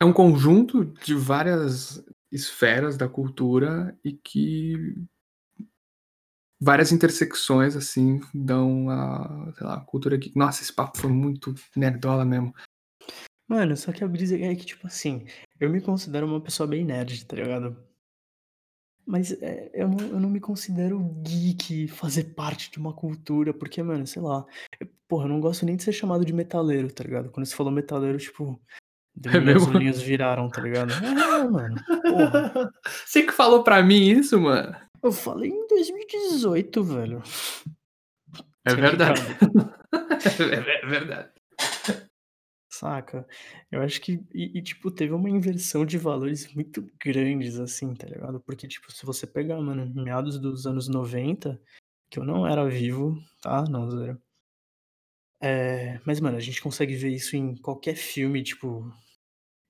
[0.00, 4.94] é um conjunto de várias esferas da cultura e que
[6.60, 10.36] várias intersecções, assim, dão a sei lá, a cultura geek.
[10.36, 12.54] Nossa, esse papo foi muito nerdola mesmo.
[13.48, 15.26] Mano, só que a brisa é que, tipo assim,
[15.60, 17.76] eu me considero uma pessoa bem nerd, tá ligado?
[19.06, 23.82] Mas, eh, eu não eu não me considero geek, fazer parte de uma cultura, porque,
[23.82, 24.46] mano, sei lá,
[24.80, 27.30] eu porra, eu não gosto nem de ser chamado de metaleiro, tá ligado?
[27.30, 28.58] Quando você falou metaleiro, tipo,
[29.14, 29.76] de É meus mesmo?
[29.76, 30.90] olhinhos viraram, tá ligado?
[30.92, 32.72] É, mano, porra.
[33.06, 34.74] Você que falou pra mim isso, mano?
[35.02, 37.22] Eu falei em 2018, velho.
[38.64, 39.20] É Tá verdade.
[39.20, 39.74] ligado?
[40.24, 41.28] É é verdade.
[42.78, 43.26] Saca?
[43.70, 48.06] Eu acho que e e tipo, teve uma inversão de valores muito grandes, assim, tá
[48.06, 48.40] ligado?
[48.40, 51.60] Porque, tipo, se você pegar, mano, meados dos anos 90,
[52.10, 54.20] que eu não era vivo, tá, não, zoeira.
[55.40, 58.90] Eh, mas, mano, a gente consegue ver isso em qualquer filme, tipo,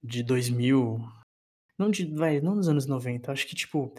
[0.03, 0.99] de 2000,
[1.79, 3.95] não de vai, não nos anos 90, acho que, tipo,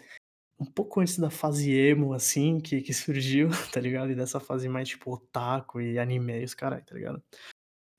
[0.58, 4.10] um pouco antes da fase emo, assim, que que surgiu, tá ligado?
[4.12, 7.22] E dessa fase mais, tipo, otaku e anime os caralho, tá ligado?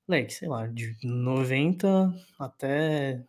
[0.08, 3.22] Moleque, sei lá, de 90 até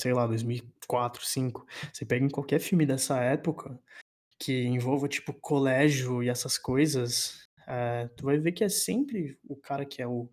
[0.00, 3.78] sei lá, 2004, 5, você pega em qualquer filme dessa época,
[4.38, 9.56] que envolva, tipo, colégio e essas coisas, eh, tu vai ver que é sempre o
[9.56, 10.28] cara que é o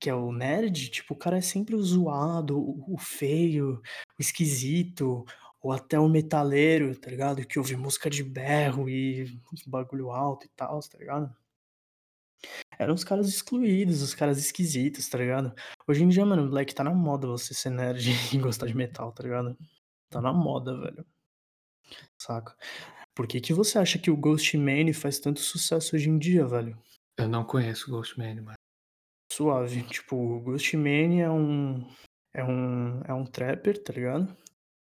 [0.00, 3.82] que é o nerd, tipo, o cara é sempre o zoado, o o feio,
[4.18, 5.24] o esquisito,
[5.62, 7.46] ou até o metaleiro, tá ligado?
[7.46, 11.34] Que ouve música de berro e bagulho alto e tals, tá ligado?
[12.82, 15.54] Eram os caras excluídos, os caras esquisitos, tá ligado?
[15.86, 19.12] Hoje em dia, mano, moleque, tá na moda você ser nerd e gostar de metal,
[19.12, 19.56] tá ligado?
[20.10, 21.06] Tá na moda, velho.
[22.20, 22.56] Saca?
[23.14, 26.76] Por que que você acha que o Ghostmane faz tanto sucesso hoje em dia, velho?
[27.16, 28.56] Eu não conheço o Ghostmane, mano.
[29.32, 29.82] Suave.
[29.84, 31.86] Tipo, o Ghostmane é um
[32.34, 34.36] é um é um trapper, tá ligado?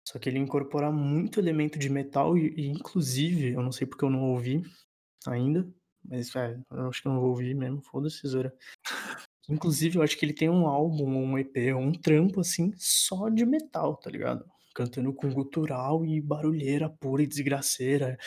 [0.08, 4.04] Só que ele incorpora muito elemento de metal e e inclusive, eu não sei porque
[4.04, 4.64] eu não ouvi
[5.26, 5.68] ainda,
[6.08, 8.54] mas, é, eu acho que eu não vou ouvir mesmo, foda-se, zoeira.
[9.50, 13.46] Inclusive eu acho que ele tem um álbum um EP um trampo, assim, só de
[13.46, 14.46] metal, tá ligado?
[14.76, 18.18] Cantando com gutural e barulheira pura e desgraceira,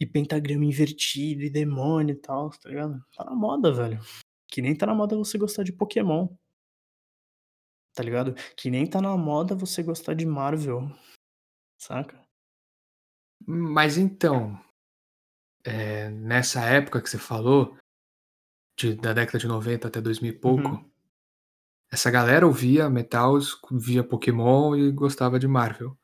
[0.00, 3.04] e pentagrama invertido e demônio e tals, tá ligado?
[3.16, 4.00] Tá na moda, velho.
[4.48, 6.28] Que nem tá na moda você gostar de Pokémon.
[7.94, 8.34] Tá ligado?
[8.56, 10.88] Que nem tá na moda você gostar de Marvel,
[11.78, 12.24] saca?
[13.46, 14.58] Mas então,
[15.68, 17.76] eh, nessa época que você falou,
[18.78, 20.90] de da década de 90 até 2000 e pouco, Uhum.
[21.92, 23.34] essa galera ouvia metal,
[23.72, 25.96] via Pokémon e gostava de Marvel.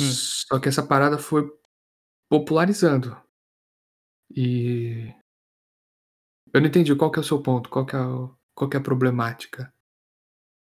[0.00, 0.10] Hum.
[0.12, 1.50] Só que essa parada foi
[2.30, 3.16] popularizando.
[4.30, 5.12] E
[6.52, 7.68] eu não entendi, qual que é o seu ponto?
[7.70, 9.72] Qual que é o qual que é a problemática?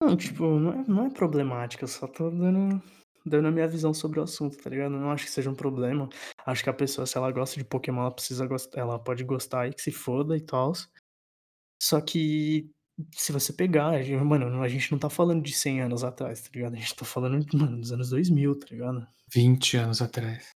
[0.01, 2.83] Não, tipo, não é não é problemática, só tô dando
[3.25, 4.95] dando a minha visão sobre o assunto, tá ligado?
[4.95, 6.09] Eu não acho que seja um problema.
[6.45, 9.69] Acho que a pessoa, se ela gosta de Pokémon, ela precisa gos ela pode gostar
[9.69, 10.89] e que se foda e tals.
[11.83, 12.71] Só que,
[13.15, 13.93] se você pegar,
[14.25, 16.75] mano, a gente não tá falando de 100 anos atrás, tá ligado?
[16.75, 19.07] A gente tá falando, mano, dos anos 2000, tá ligado?
[19.33, 20.51] 20 anos atrás.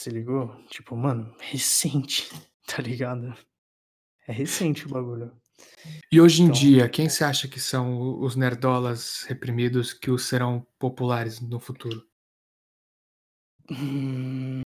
[0.00, 0.54] Se ligou?
[0.66, 2.28] Tipo, mano, recente,
[2.66, 3.34] tá ligado?
[4.26, 5.32] É recente o bagulho.
[6.10, 10.10] E hoje em Então, dia, quem tipo você acha que são os nerdolas reprimidos que
[10.10, 12.06] os serão populares no futuro?
[13.70, 14.62] Hum,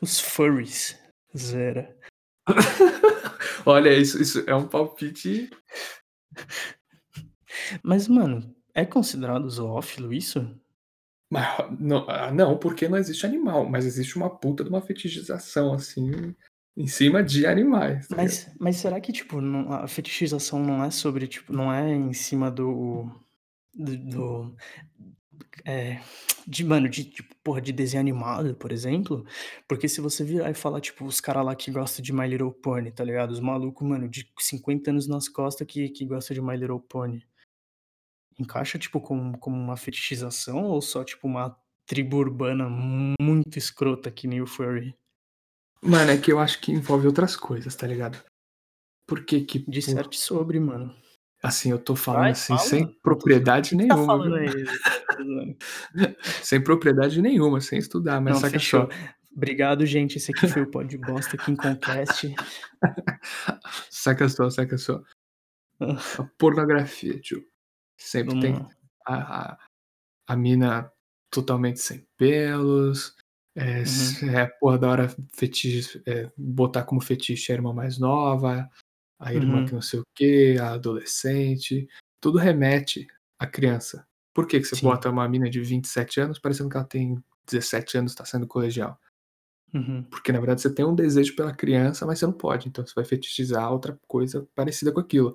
[0.00, 0.98] os furries,
[1.36, 1.96] zoeira.
[3.66, 5.50] Olha, isso isso é um palpite
[7.82, 10.58] Mas, mano, é considerado zoófilo isso?
[11.30, 15.74] Ma não, ah, não, porque não existe animal, mas existe uma puta de uma fetichização,
[15.74, 16.34] assim,
[16.78, 18.28] Em cima de animais, tá ligado?
[18.28, 22.12] Mas mas será que, tipo, não a fetichização não é sobre, tipo, não é em
[22.12, 23.10] cima do
[23.74, 24.56] do do
[25.66, 26.00] eh,
[26.46, 29.24] de mano, de tipo, porra, de desenho animado, por exemplo?
[29.68, 32.52] Porque se você virar e falar, tipo, os cara lá que gosta de My Little
[32.52, 33.32] Pony, tá ligado?
[33.32, 37.26] Os maluco, mano, de 50 anos nas costas que que gosta de My Little Pony.
[38.38, 41.56] Encaixa, tipo, como como uma fetichização ou só, tipo, uma
[41.86, 42.68] tribo urbana
[43.20, 44.94] muito escrota que nem o furry?
[45.82, 48.18] Mano, é que eu acho que envolve outras coisas, tá ligado?
[49.06, 50.94] Por que que por Disserte sobre, mano.
[51.42, 52.92] assim, eu tô falando Vai, assim sem fala.
[52.92, 54.36] O propriedade tá nenhuma, falando viu?
[54.36, 55.56] aí?
[56.42, 58.82] Sem propriedade nenhuma, sem estudar, mas Não, saca fechou.
[58.82, 58.88] só.
[59.34, 60.16] Obrigado, gente.
[60.18, 62.34] Esse aqui foi o Pod Bosta Quincocast.
[63.90, 65.00] Saca só, saca só.
[65.80, 65.96] Hã.
[66.18, 67.44] A pornografia, tio.
[67.96, 68.66] Sempre Vamos tem
[69.06, 69.58] a a
[70.28, 70.90] a mina
[71.30, 73.14] totalmente sem pelos,
[73.58, 74.16] eh, Uhum.
[74.30, 78.68] é porra da hora fetiche eh, botar como fetiche a irmã mais nova,
[79.20, 79.76] a irmã que Uhum.
[79.76, 81.88] não sei o quê, a adolescente,
[82.20, 83.06] tudo remete
[83.38, 84.06] à criança.
[84.34, 84.86] Por que que você Sim.
[84.86, 88.48] bota uma mina de 27 anos parecendo que ela tem 17 anos, tá saindo do
[88.50, 88.98] colegial?
[89.74, 90.08] Uhum.
[90.10, 92.94] Porque na verdade você tem um desejo pela criança, mas você não pode, então você
[92.94, 95.34] vai fetichizar outra coisa parecida com aquilo.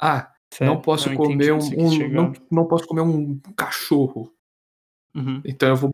[0.00, 0.82] "Ah, não Certo.
[0.82, 4.34] posso Não, comer um um não não posso comer um cachorro,
[5.14, 5.42] Uhum.
[5.44, 5.92] então eu vou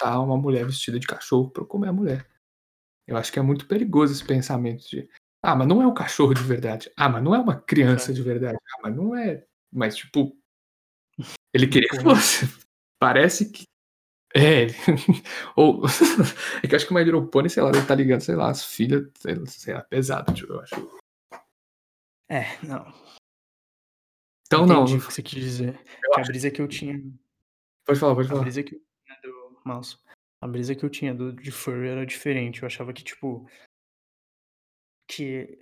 [0.00, 2.26] botar uma mulher vestida de cachorro pra eu comer a mulher".
[3.06, 5.08] Eu acho que é muito perigoso esse pensamento de:
[5.42, 6.90] "Ah, mas não é um cachorro de verdade.
[6.96, 8.26] Ah, mas não é uma criança de Certo.
[8.26, 8.58] verdade.
[8.58, 10.36] Ah, mas não é" mas tipo
[11.54, 12.46] ele queria que fosse.
[12.98, 13.64] Parece que
[14.34, 14.66] é,
[15.56, 15.82] ou
[16.62, 18.36] é que eu acho que o My Little Pony, sei lá, deve tá ligando, sei
[18.36, 20.74] lá, as filha, sei lá sei lá, pesado, tio, eu acho.
[22.28, 22.92] É, não.
[24.46, 25.80] Então não, Entendi não o que você quis dizer.
[26.04, 27.02] eu a acho brisa que eu tinha
[27.84, 28.42] Pode falar, pode a falar.
[28.42, 28.80] brisa que
[29.64, 29.98] mouse.
[30.42, 32.62] A brisa que eu tinha do de furry era diferente.
[32.62, 33.46] Eu achava que, tipo
[35.10, 35.58] que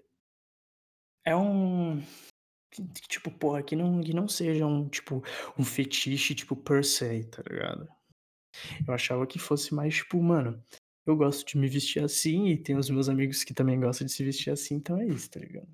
[1.24, 2.00] é um
[2.70, 5.22] que tipo, porra, que não que não seja um, tipo,
[5.58, 7.88] um fetiche, tipo, per se, tá ligado?
[8.86, 10.62] Eu achava que fosse mais, tipo, mano,
[11.06, 14.12] eu gosto de me vestir assim e tem os meus amigos que também gostam de
[14.12, 15.68] se vestir assim, então é isso, tá ligado?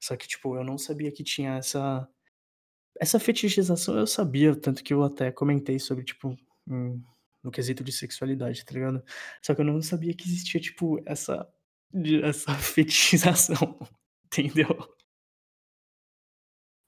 [0.00, 2.08] Só que, tipo, eu não sabia que tinha essa
[3.00, 6.36] essa fetichização eu sabia, tanto que eu até comentei sobre, tipo,
[7.46, 9.02] no quesito de sexualidade, tá ligado?
[9.40, 11.48] Só que eu não sabia que existia, tipo, essa
[12.24, 13.78] essa fetichização,
[14.26, 14.68] entendeu?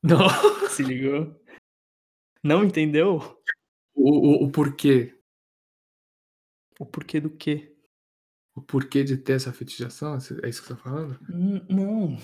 [0.02, 0.28] Não.
[0.68, 1.40] Se ligou?
[2.42, 3.40] Não entendeu?
[3.94, 5.16] O o o porquê?
[6.78, 7.74] O porquê do quê?
[8.56, 11.20] O porquê de ter essa fetichização, é isso é isso que você tá falando?
[11.30, 12.18] Hum, não.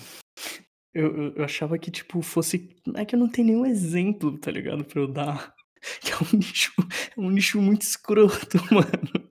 [0.93, 4.51] Eu eu eu achava que, tipo, fosse é que eu não tenho nenhum exemplo, tá
[4.51, 5.53] ligado, pra eu dar,
[6.01, 6.73] que é um nicho
[7.17, 9.29] é um nicho muito escroto, mano.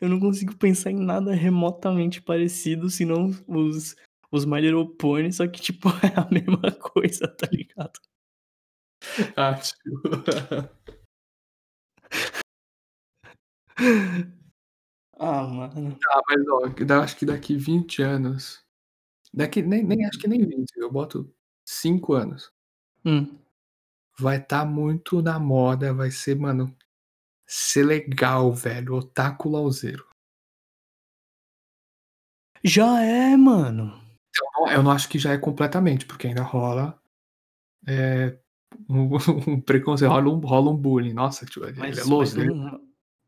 [0.00, 3.94] Eu não consigo pensar em nada remotamente parecido, senão os
[4.32, 7.98] os My Little Pony, só que, tipo, é a mesma coisa, tá ligado?
[9.36, 10.00] Ah, tio.
[15.18, 15.98] Ah, mano.
[16.00, 18.64] Tá, mas ó, acho que daqui 20 anos,
[19.34, 21.32] daqui nem nem acho que nem 20, eu boto
[21.66, 22.52] 5 anos
[23.04, 23.38] Hum.
[24.20, 26.76] Vai tá muito na moda, vai ser, mano,
[27.46, 30.06] ser legal, velho, otaku louzeiro.
[32.64, 33.98] Já é, mano.
[34.30, 37.00] Então, eu não acho que já é completamente, porque ainda rola,
[37.88, 38.38] eh,
[38.90, 39.16] um
[39.48, 41.12] um preconceito, rola um rola um bullying.
[41.14, 42.54] "Nossa, tio, ele ele é Mas mas louzeiro".
[42.56, 42.80] não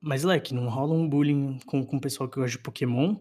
[0.04, 3.16] mas, leque, não rola um bullying com com o pessoal que gosta de Pokémon?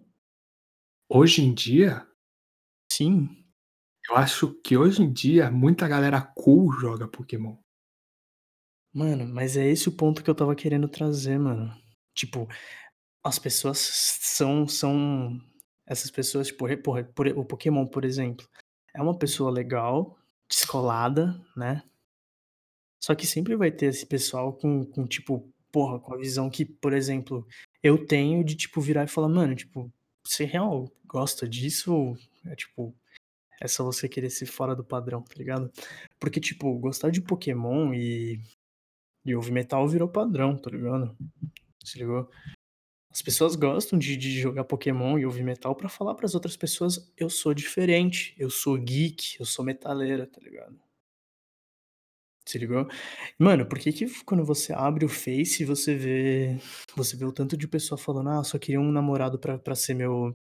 [1.09, 2.07] Hoje em dia
[2.91, 3.29] Sim.
[4.09, 7.57] eu acho que hoje em dia muita galera cool joga Pokémon.
[8.93, 11.73] Mano, mas é esse o ponto que eu estava querendo trazer, mano.
[12.13, 12.47] Tipo,
[13.23, 15.39] as pessoas são são
[15.87, 18.47] essas pessoas, tipo, porra, por o Pokémon, por exemplo,
[18.95, 20.17] é uma pessoa legal,
[20.49, 21.83] descolada, né.
[23.03, 26.63] Só que sempre vai ter esse pessoal com com, tipo, porra, com a visão que,
[26.65, 27.45] por exemplo,
[27.81, 29.91] eu tenho de, tipo, virar e falar: "Mano, tipo,
[30.23, 32.15] você real gosta disso
[32.45, 32.95] é, tipo,
[33.61, 35.71] é só você querer ser fora do padrão", tá ligado?
[36.19, 38.41] Porque, tipo, gostar de Pokémon e
[39.25, 41.15] e ouvir metal virou padrão, tá ligado?
[41.85, 42.29] Se ligou?
[43.11, 46.57] As pessoas gostam de de jogar Pokémon e ouvir metal pra falar para as outras
[46.57, 50.79] pessoas: "Eu sou diferente, eu sou geek, eu sou metaleira", tá ligado?
[52.45, 52.87] Se ligou?
[53.39, 56.57] Mano, por que que quando você abre o Face você vê
[56.95, 60.31] você vê o tanto de pessoa falando: "Ah, só queria um namorado pra ser meu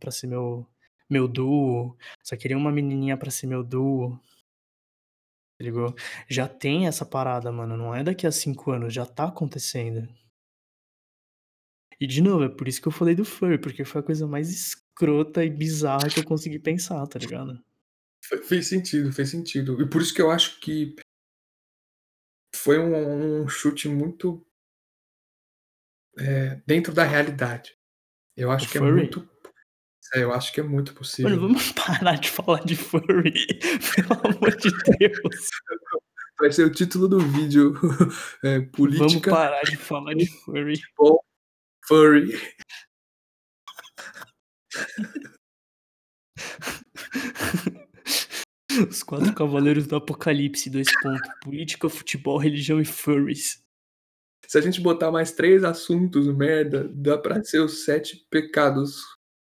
[0.00, 0.66] pra ser meu
[1.10, 4.20] meu duo, só queria uma menininha pra ser meu duo".
[5.60, 5.94] Ligou?
[6.28, 10.08] Já tem essa parada, mano, não é daqui a 5 anos, já tá acontecendo.
[12.00, 14.26] E de novo, é por isso que eu falei do furry, porque foi a coisa
[14.26, 17.62] mais escrota e bizarra que eu consegui pensar, tá ligado?
[18.24, 19.78] Fe fez sentido, fez sentido.
[19.80, 20.94] E por isso que eu acho que
[22.54, 24.46] foi um um chute muito
[26.18, 27.76] eh, dentro da realidade.
[28.36, 28.92] Eu O acho que é furry?
[28.94, 29.28] muito
[30.14, 31.40] é, eu acho que é muito Mano, possível.
[31.40, 33.32] vamos parar de falar de furry,
[33.94, 35.48] pelo amor de Deus.
[36.38, 37.74] Vai ser o título do vídeo,
[38.42, 40.76] Vamos política, parar de falar de furry.
[40.76, 41.24] futebol,
[41.86, 42.40] furry.
[48.88, 53.62] Os 4 cavaleiros do apocalipse, 2 ponto, política, futebol, religião e furries.
[54.46, 59.02] Se a gente botar mais 3 assuntos merda, dá pra ser os 7 pecados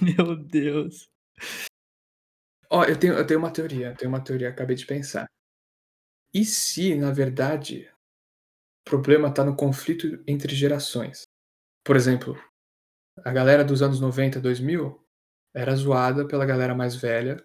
[0.00, 1.08] Meu Deus.
[2.70, 5.26] Ó, eu tenho eu tenho uma teoria, eu tenho uma teoria, acabei de pensar.
[6.32, 7.88] E se, na verdade,
[8.86, 11.22] o problema tá no conflito entre gerações?
[11.84, 12.36] Por exemplo,
[13.24, 15.00] a galera dos anos 90, 2000,
[15.54, 17.44] era zoada pela galera mais velha,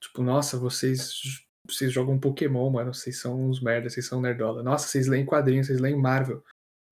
[0.00, 4.62] tipo: "Nossa, vocês vocês jogam Pokémon, mano, vocês são uns merda, vocês são nerdola.
[4.62, 6.42] Nossa, vocês leem quadrinhos, vocês leem Marvel,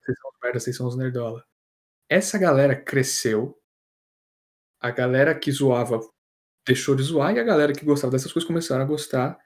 [0.01, 1.45] vocês são uns merda, vocês são uns nerdola".
[2.09, 3.59] Essa galera cresceu
[4.79, 5.99] a galera que zoava
[6.65, 9.39] deixou de zoar e a galera que gostava dessas coisas começaram a gostar,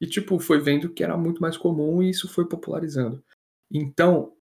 [0.00, 3.24] e tipo, foi vendo que era muito mais comum e isso foi popularizando.
[3.70, 4.36] Então,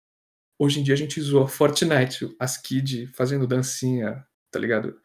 [0.57, 4.99] hoje em dia a gente zoa Fortnite, as kid fazendo dancinha, tá ligado?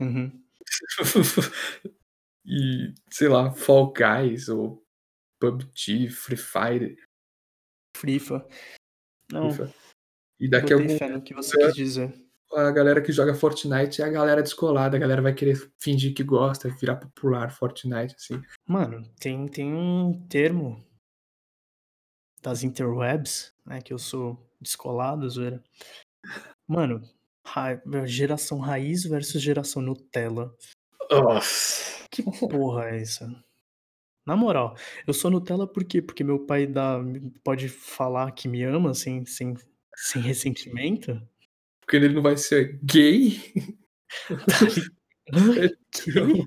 [0.00, 0.42] Uhum.
[2.46, 4.84] E, sei lá, Fall Guys ou
[5.40, 6.96] PUBG, Free Fire.
[7.96, 8.46] FIFA.
[9.32, 9.74] Não, FIFA.
[10.38, 12.14] E daqui a algum fé que você quis dizer.
[12.52, 16.22] a galera que joga Fortnite é a galera descolada, a galera vai querer fingir que
[16.22, 18.42] gosta, virar popular Fortnite, assim.
[18.66, 20.84] Mano, tem tem um termo
[22.42, 25.62] das interwebs, né, que eu sou descolado, zoeira.
[26.66, 27.02] Mano,
[27.44, 30.54] ra geração raiz versus geração Nutella.
[31.10, 32.06] Nossa.
[32.10, 33.44] Que porra é essa?
[34.26, 34.76] Na moral,
[35.06, 36.00] eu sou Nutella por quê?
[36.00, 36.98] Porque meu pai dá
[37.42, 39.54] pode falar que me ama sem sem
[39.94, 41.20] sem ressentimento?
[41.80, 43.38] Porque ele não vai ser gay?
[45.90, 46.44] Quê?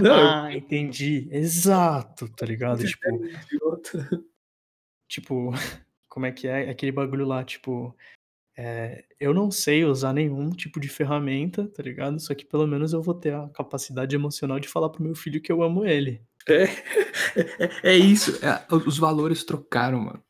[0.00, 0.14] Não.
[0.14, 1.28] Ah, entendi.
[1.30, 2.86] Exato, tá ligado?
[2.86, 4.24] Tipo idiota.
[5.08, 5.50] tipo,
[6.08, 6.70] como é que é?
[6.70, 7.96] Aquele bagulho lá, tipo,
[8.56, 12.20] eh, eu não sei usar nenhum tipo de ferramenta, tá ligado?
[12.20, 15.14] Só que pelo menos eu vou ter a capacidade emocional de falar para o meu
[15.14, 16.22] filho que eu amo ele.
[16.48, 16.64] É,
[17.84, 20.24] é é isso, é os valores trocaram, mano.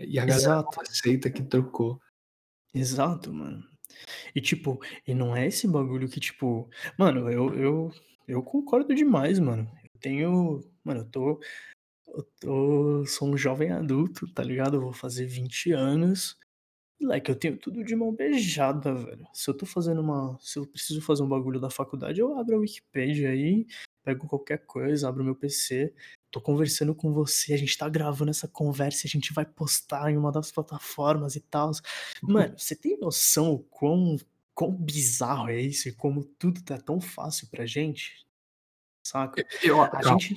[0.00, 2.00] E a galera aceita que trocou.
[2.74, 3.64] Exato, mano.
[4.34, 7.92] E tipo, e não é esse bagulho que tipo mano, eu eu
[8.28, 9.70] eu concordo demais, mano.
[9.94, 11.40] Eu tenho mano, eu tô
[12.08, 14.76] eu tô sou um jovem adulto, tá ligado?
[14.76, 16.36] Eu vou fazer 20 anos.
[17.00, 19.26] Moleque, eu tenho tudo de mão beijada, velho.
[19.32, 22.56] Se eu tô fazendo uma se eu preciso fazer um bagulho da faculdade, eu abro
[22.56, 23.66] a Wikipedia aí,
[24.02, 25.92] pego qualquer coisa, abro meu PC,
[26.30, 30.10] tô conversando com você, a gente tá gravando essa conversa e a gente vai postar
[30.10, 31.82] em uma das plataformas e tals.
[32.22, 34.16] Mano, você tem noção o quão
[34.54, 38.26] quão bizarro é isso e como tudo tá tão fácil pra gente?
[39.06, 39.46] Saca?
[39.62, 40.34] eu a gente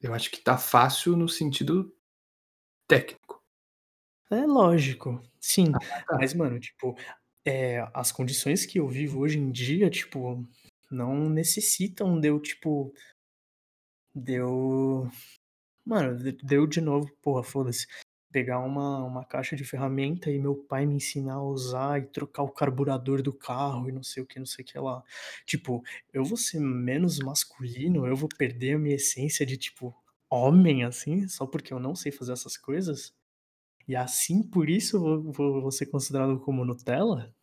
[0.00, 1.92] eu acho que tá fácil no sentido
[2.86, 3.25] técnico.
[4.30, 5.72] É lógico, sim.
[5.74, 6.16] Ah, tá.
[6.18, 6.96] Mas, mano, tipo,
[7.44, 10.44] eh, as condições que eu vivo hoje em dia, tipo,
[10.90, 12.92] não necessitam de eu, tipo
[14.14, 15.10] de eu
[15.86, 17.86] mano, de de eu de novo, porra, foda-se,
[18.32, 22.42] pegar uma uma caixa de ferramenta e meu pai me ensinar a usar e trocar
[22.44, 25.02] o carburador do carro e não sei o que, não sei o que lá.
[25.46, 29.94] Tipo, eu vou ser menos masculino, eu vou perder a minha essência de, tipo,
[30.30, 33.14] homem, assim, só porque eu não sei fazer essas coisas?
[33.88, 37.34] E assim, por isso eu vou vou vou ser considerado como Nutella?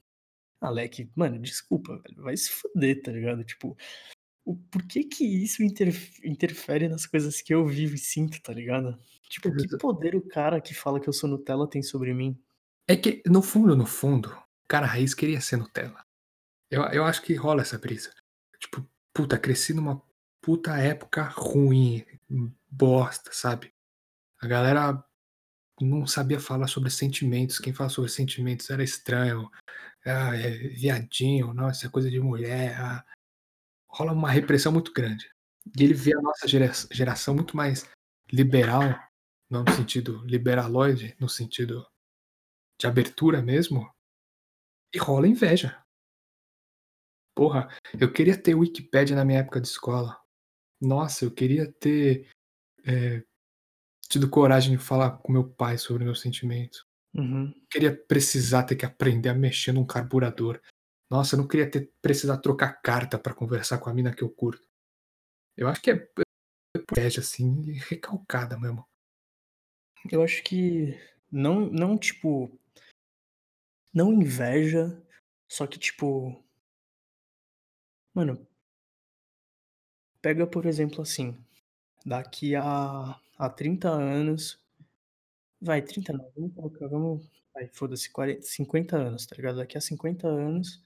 [0.62, 3.44] Leque, mano, desculpa, velho, vai se fuder, tá ligado?
[3.44, 3.76] Tipo,
[4.46, 8.54] o por que que isso interf interfere nas coisas que eu vivo e sinto, tá
[8.54, 8.98] ligado?
[9.30, 12.40] Tipo, que poder o cara que fala que eu sou Nutella tem sobre mim?
[12.88, 16.06] É que no fundo, no fundo, o cara raiz queria ser Nutella.
[16.70, 18.12] Eu eu acho que rola essa brisa.
[18.60, 20.02] Tipo, puta, cresci numa
[20.42, 22.06] puta época ruim,
[22.70, 23.74] bosta, sabe?
[24.42, 25.04] A galera
[25.84, 29.50] não sabia falar sobre sentimentos, quem fala sobre sentimentos era estranho.
[30.06, 33.06] "Ah, é viadinho, nossa, é coisa de mulher, ah".
[33.90, 35.30] Rola uma repressão muito grande.
[35.80, 37.90] E ele vê a nossa gera geração muito mais
[38.34, 38.84] liberal,
[39.50, 41.86] não no sentido liberaloide, no sentido
[42.80, 43.90] de abertura mesmo
[44.94, 45.84] e rola inveja.
[47.38, 47.68] Porra,
[48.00, 50.20] eu queria ter Wikipédia na minha época de escola.
[50.82, 52.28] Nossa, eu queria ter,
[52.86, 53.24] eh
[54.10, 56.86] tido coragem de falar com meu pai sobre meus sentimentos.
[57.14, 57.54] Uhum.
[57.70, 60.60] Queria precisar ter que aprender a mexer num carburador.
[61.10, 64.30] Nossa, eu não queria ter precisar trocar carta pra conversar com a mina que eu
[64.30, 64.68] curto.
[65.56, 66.08] Eu acho que é
[66.76, 68.86] inveja, assim, recalcada mesmo.
[70.12, 71.00] Eu acho que
[71.32, 72.60] não não, tipo
[73.94, 75.00] não inveja,
[75.48, 76.44] só que, tipo
[78.14, 78.48] mano
[80.24, 81.38] pega, por exemplo, assim,
[82.06, 84.60] daqui a a 30 anos
[85.62, 89.58] vai 30 não, vamos colocar vamos vai, foda-se, quaren 50 anos, tá ligado?
[89.58, 90.82] Daqui a 50 anos,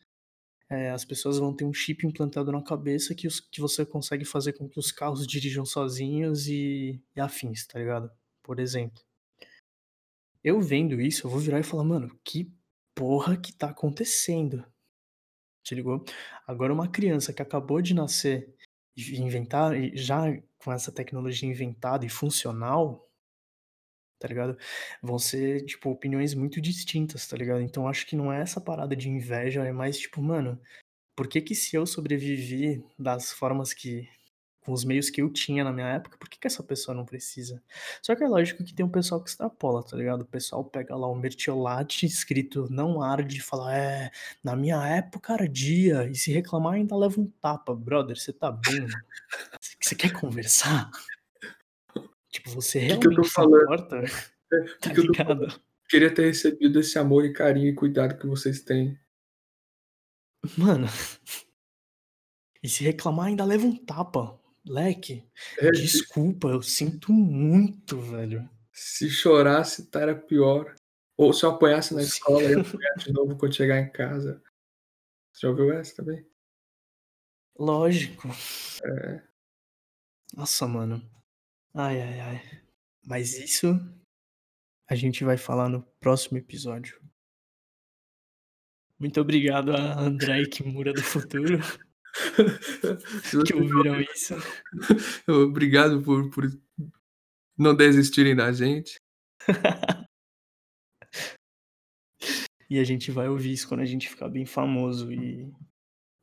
[0.70, 4.26] eh, as pessoas vão ter um chip implantado na cabeça que os que você consegue
[4.26, 8.12] fazer com que os carros dirijam sozinhos e e afins, tá ligado?
[8.44, 9.02] Por exemplo.
[10.44, 12.52] Eu vendo isso, eu vou virar e falar: "Mano, que
[12.96, 14.66] porra que tá acontecendo?".
[15.66, 16.04] Se ligou?
[16.48, 18.56] Agora uma criança que acabou de nascer
[18.98, 20.24] inventar já
[20.58, 23.08] com essa tecnologia inventada e funcional
[24.20, 24.58] tá ligado?
[25.02, 27.62] Vão ser, tipo, opiniões muito distintas, tá ligado?
[27.62, 30.60] Então acho que não é essa parada de inveja, é mais tipo: "Mano,
[31.16, 34.10] por que que se eu sobrevivi das formas que
[34.68, 37.06] com os meios que eu tinha na minha época, por que que essa pessoa não
[37.06, 37.64] precisa?".
[38.02, 40.22] Só que é lógico que tem um pessoal que extrapola, tá ligado?
[40.24, 44.12] O pessoal pega lá um mertiolate escrito "não arde" e fala: "É,
[44.44, 47.74] na minha época ardia e se reclamar ainda leva um tapa".
[47.74, 48.86] Brother, você tá bem?
[49.82, 50.92] Você quer conversar?
[52.30, 53.62] Tipo, você Que que eu tô realmente falando?
[53.64, 53.96] importa?
[54.54, 55.42] É, Tá que tô falando?
[55.46, 55.62] ligado?
[55.90, 59.00] Queria ter recebido esse amor e carinho e cuidado que vocês têm.
[60.58, 60.88] Mano
[62.64, 64.40] e se reclamar ainda leva um tapa.
[64.68, 65.24] Leque,
[65.60, 68.50] É, desculpa, eu sinto muito, velho.
[68.74, 70.76] se chorasse, tá, era pior.
[71.18, 74.42] Ou se eu apanhasse na escola, ia apanhar de novo quando chegar em casa.
[75.34, 76.26] Você já ouviu essa também?
[77.58, 78.28] Lógico.
[78.84, 79.24] É.
[80.36, 81.02] Nossa, mano.
[81.74, 82.62] Ai, ai, ai.
[83.06, 83.68] Mas isso
[84.90, 87.02] a gente vai falar no próximo episódio.
[89.00, 91.60] Muito obrigado a André Kimura do futuro
[93.46, 94.36] que ouviram isso.
[95.28, 96.50] obrigado por por
[97.58, 98.96] não desistirem da gente.
[102.70, 105.50] E a gente vai ouvir isso quando a gente ficar bem famoso e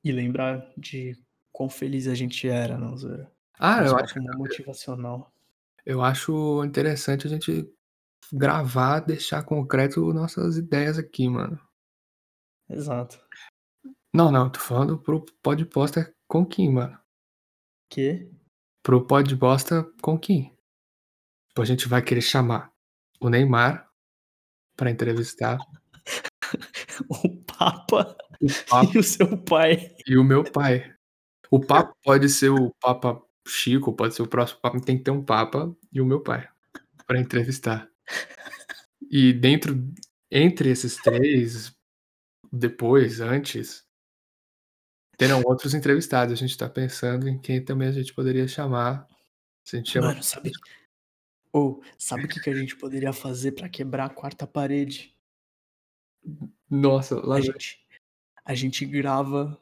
[0.04, 1.16] e lembrar de
[1.50, 3.32] quão feliz a gente era, não, zoeira.
[3.58, 5.32] Ah, Uns eu acho motivacional.
[5.86, 7.66] eu acho interessante a gente
[8.30, 11.58] gravar, deixar concreto nossas ideias aqui, mano.
[12.68, 13.23] Exato.
[14.14, 16.96] Não, não, tô falando para o Podbosta com Kim, mano.
[17.90, 18.30] Quê?
[18.80, 20.52] Para o Podbosta com Kim.
[21.48, 22.70] Tipo, a gente vai querer chamar
[23.20, 23.90] o Neymar
[24.76, 25.58] pra entrevistar
[27.10, 29.96] O Papa o Papa e o seu pai.
[30.06, 30.94] e o meu pai.
[31.50, 35.10] O Papa pode ser o Papa Chico, pode ser o próximo Papa, tem que ter
[35.10, 36.48] um Papa e o meu pai
[37.04, 37.90] pra entrevistar.
[39.10, 39.74] E dentro
[40.30, 41.74] entre esses 3,
[42.52, 43.84] depois, antes
[45.18, 46.32] terão outros entrevistados.
[46.32, 49.06] A gente tá pensando em quem também a gente poderia chamar.
[49.64, 50.52] Se a gente chama Mano, sabe
[51.52, 55.14] ô, sabe o que que a gente poderia fazer pra quebrar a 4ª parede?
[56.70, 57.80] Nossa, lá A gente
[58.46, 59.58] a gente grava,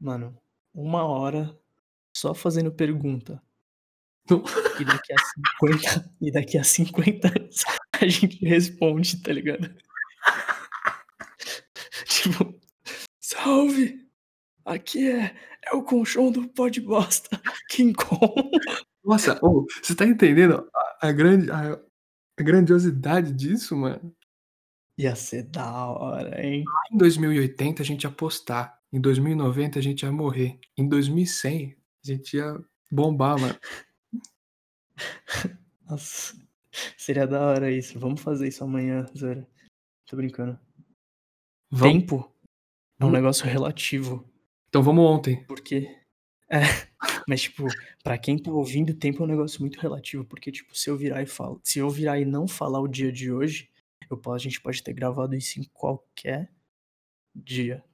[0.00, 0.38] mano,
[0.74, 1.58] 1 hora
[2.16, 3.42] só fazendo pergunta.
[4.80, 7.64] E daqui a 50 e daqui a 50 anos
[8.00, 9.74] a gente responde, tá ligado?
[12.06, 12.60] Tipo:
[13.20, 14.08] "Salve,
[14.64, 15.34] aqui é
[15.64, 17.40] é o colchão do Podbosta,
[17.70, 18.50] King Kong".
[19.04, 21.78] Nossa, ô, você tá entendendo a a grande a
[22.38, 24.14] a grandiosidade disso, mano?
[24.98, 26.64] Ia ser da hora, hein?
[26.66, 31.76] Lá em 2080 a gente ia postar, em 2090 a gente ia morrer, em 2100
[32.04, 32.58] a gente ia
[32.90, 33.58] bombar, mano.
[35.88, 36.36] Nossa,
[36.96, 37.98] seria da hora isso.
[37.98, 39.46] Vamos fazer isso amanhã, zoeira.
[40.06, 40.58] Tô brincando.
[41.70, 42.32] Vamos Tempo
[43.00, 44.31] é um negócio relativo.
[44.72, 45.44] Então vamos ontem.
[45.44, 45.86] Porque
[46.50, 46.60] é,
[47.28, 47.66] mas tipo,
[48.02, 51.22] pra quem tá ouvindo, tempo é um negócio muito relativo, porque tipo, se eu virar
[51.22, 53.70] e falo se eu virar e não falar o dia de hoje,
[54.08, 56.50] eu po a gente pode ter gravado isso em qualquer
[57.34, 57.84] dia.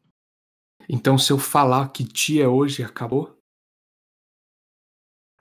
[0.89, 3.37] Então se eu falar que dia é hoje, acabou?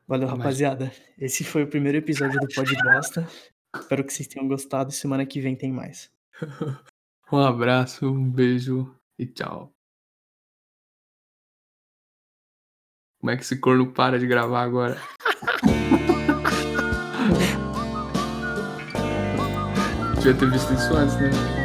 [0.07, 0.91] Valeu, rapaziada.
[1.19, 3.27] Esse foi o primeiro episódio do Podbosta.
[3.75, 6.11] Espero que vocês tenham gostado semana que vem tem mais.
[7.29, 9.76] Um abraço, um beijo e tchau.
[13.27, 14.95] Como é que esse corno para de gravar agora?
[20.15, 21.56] Devia ter visto isso antes, né?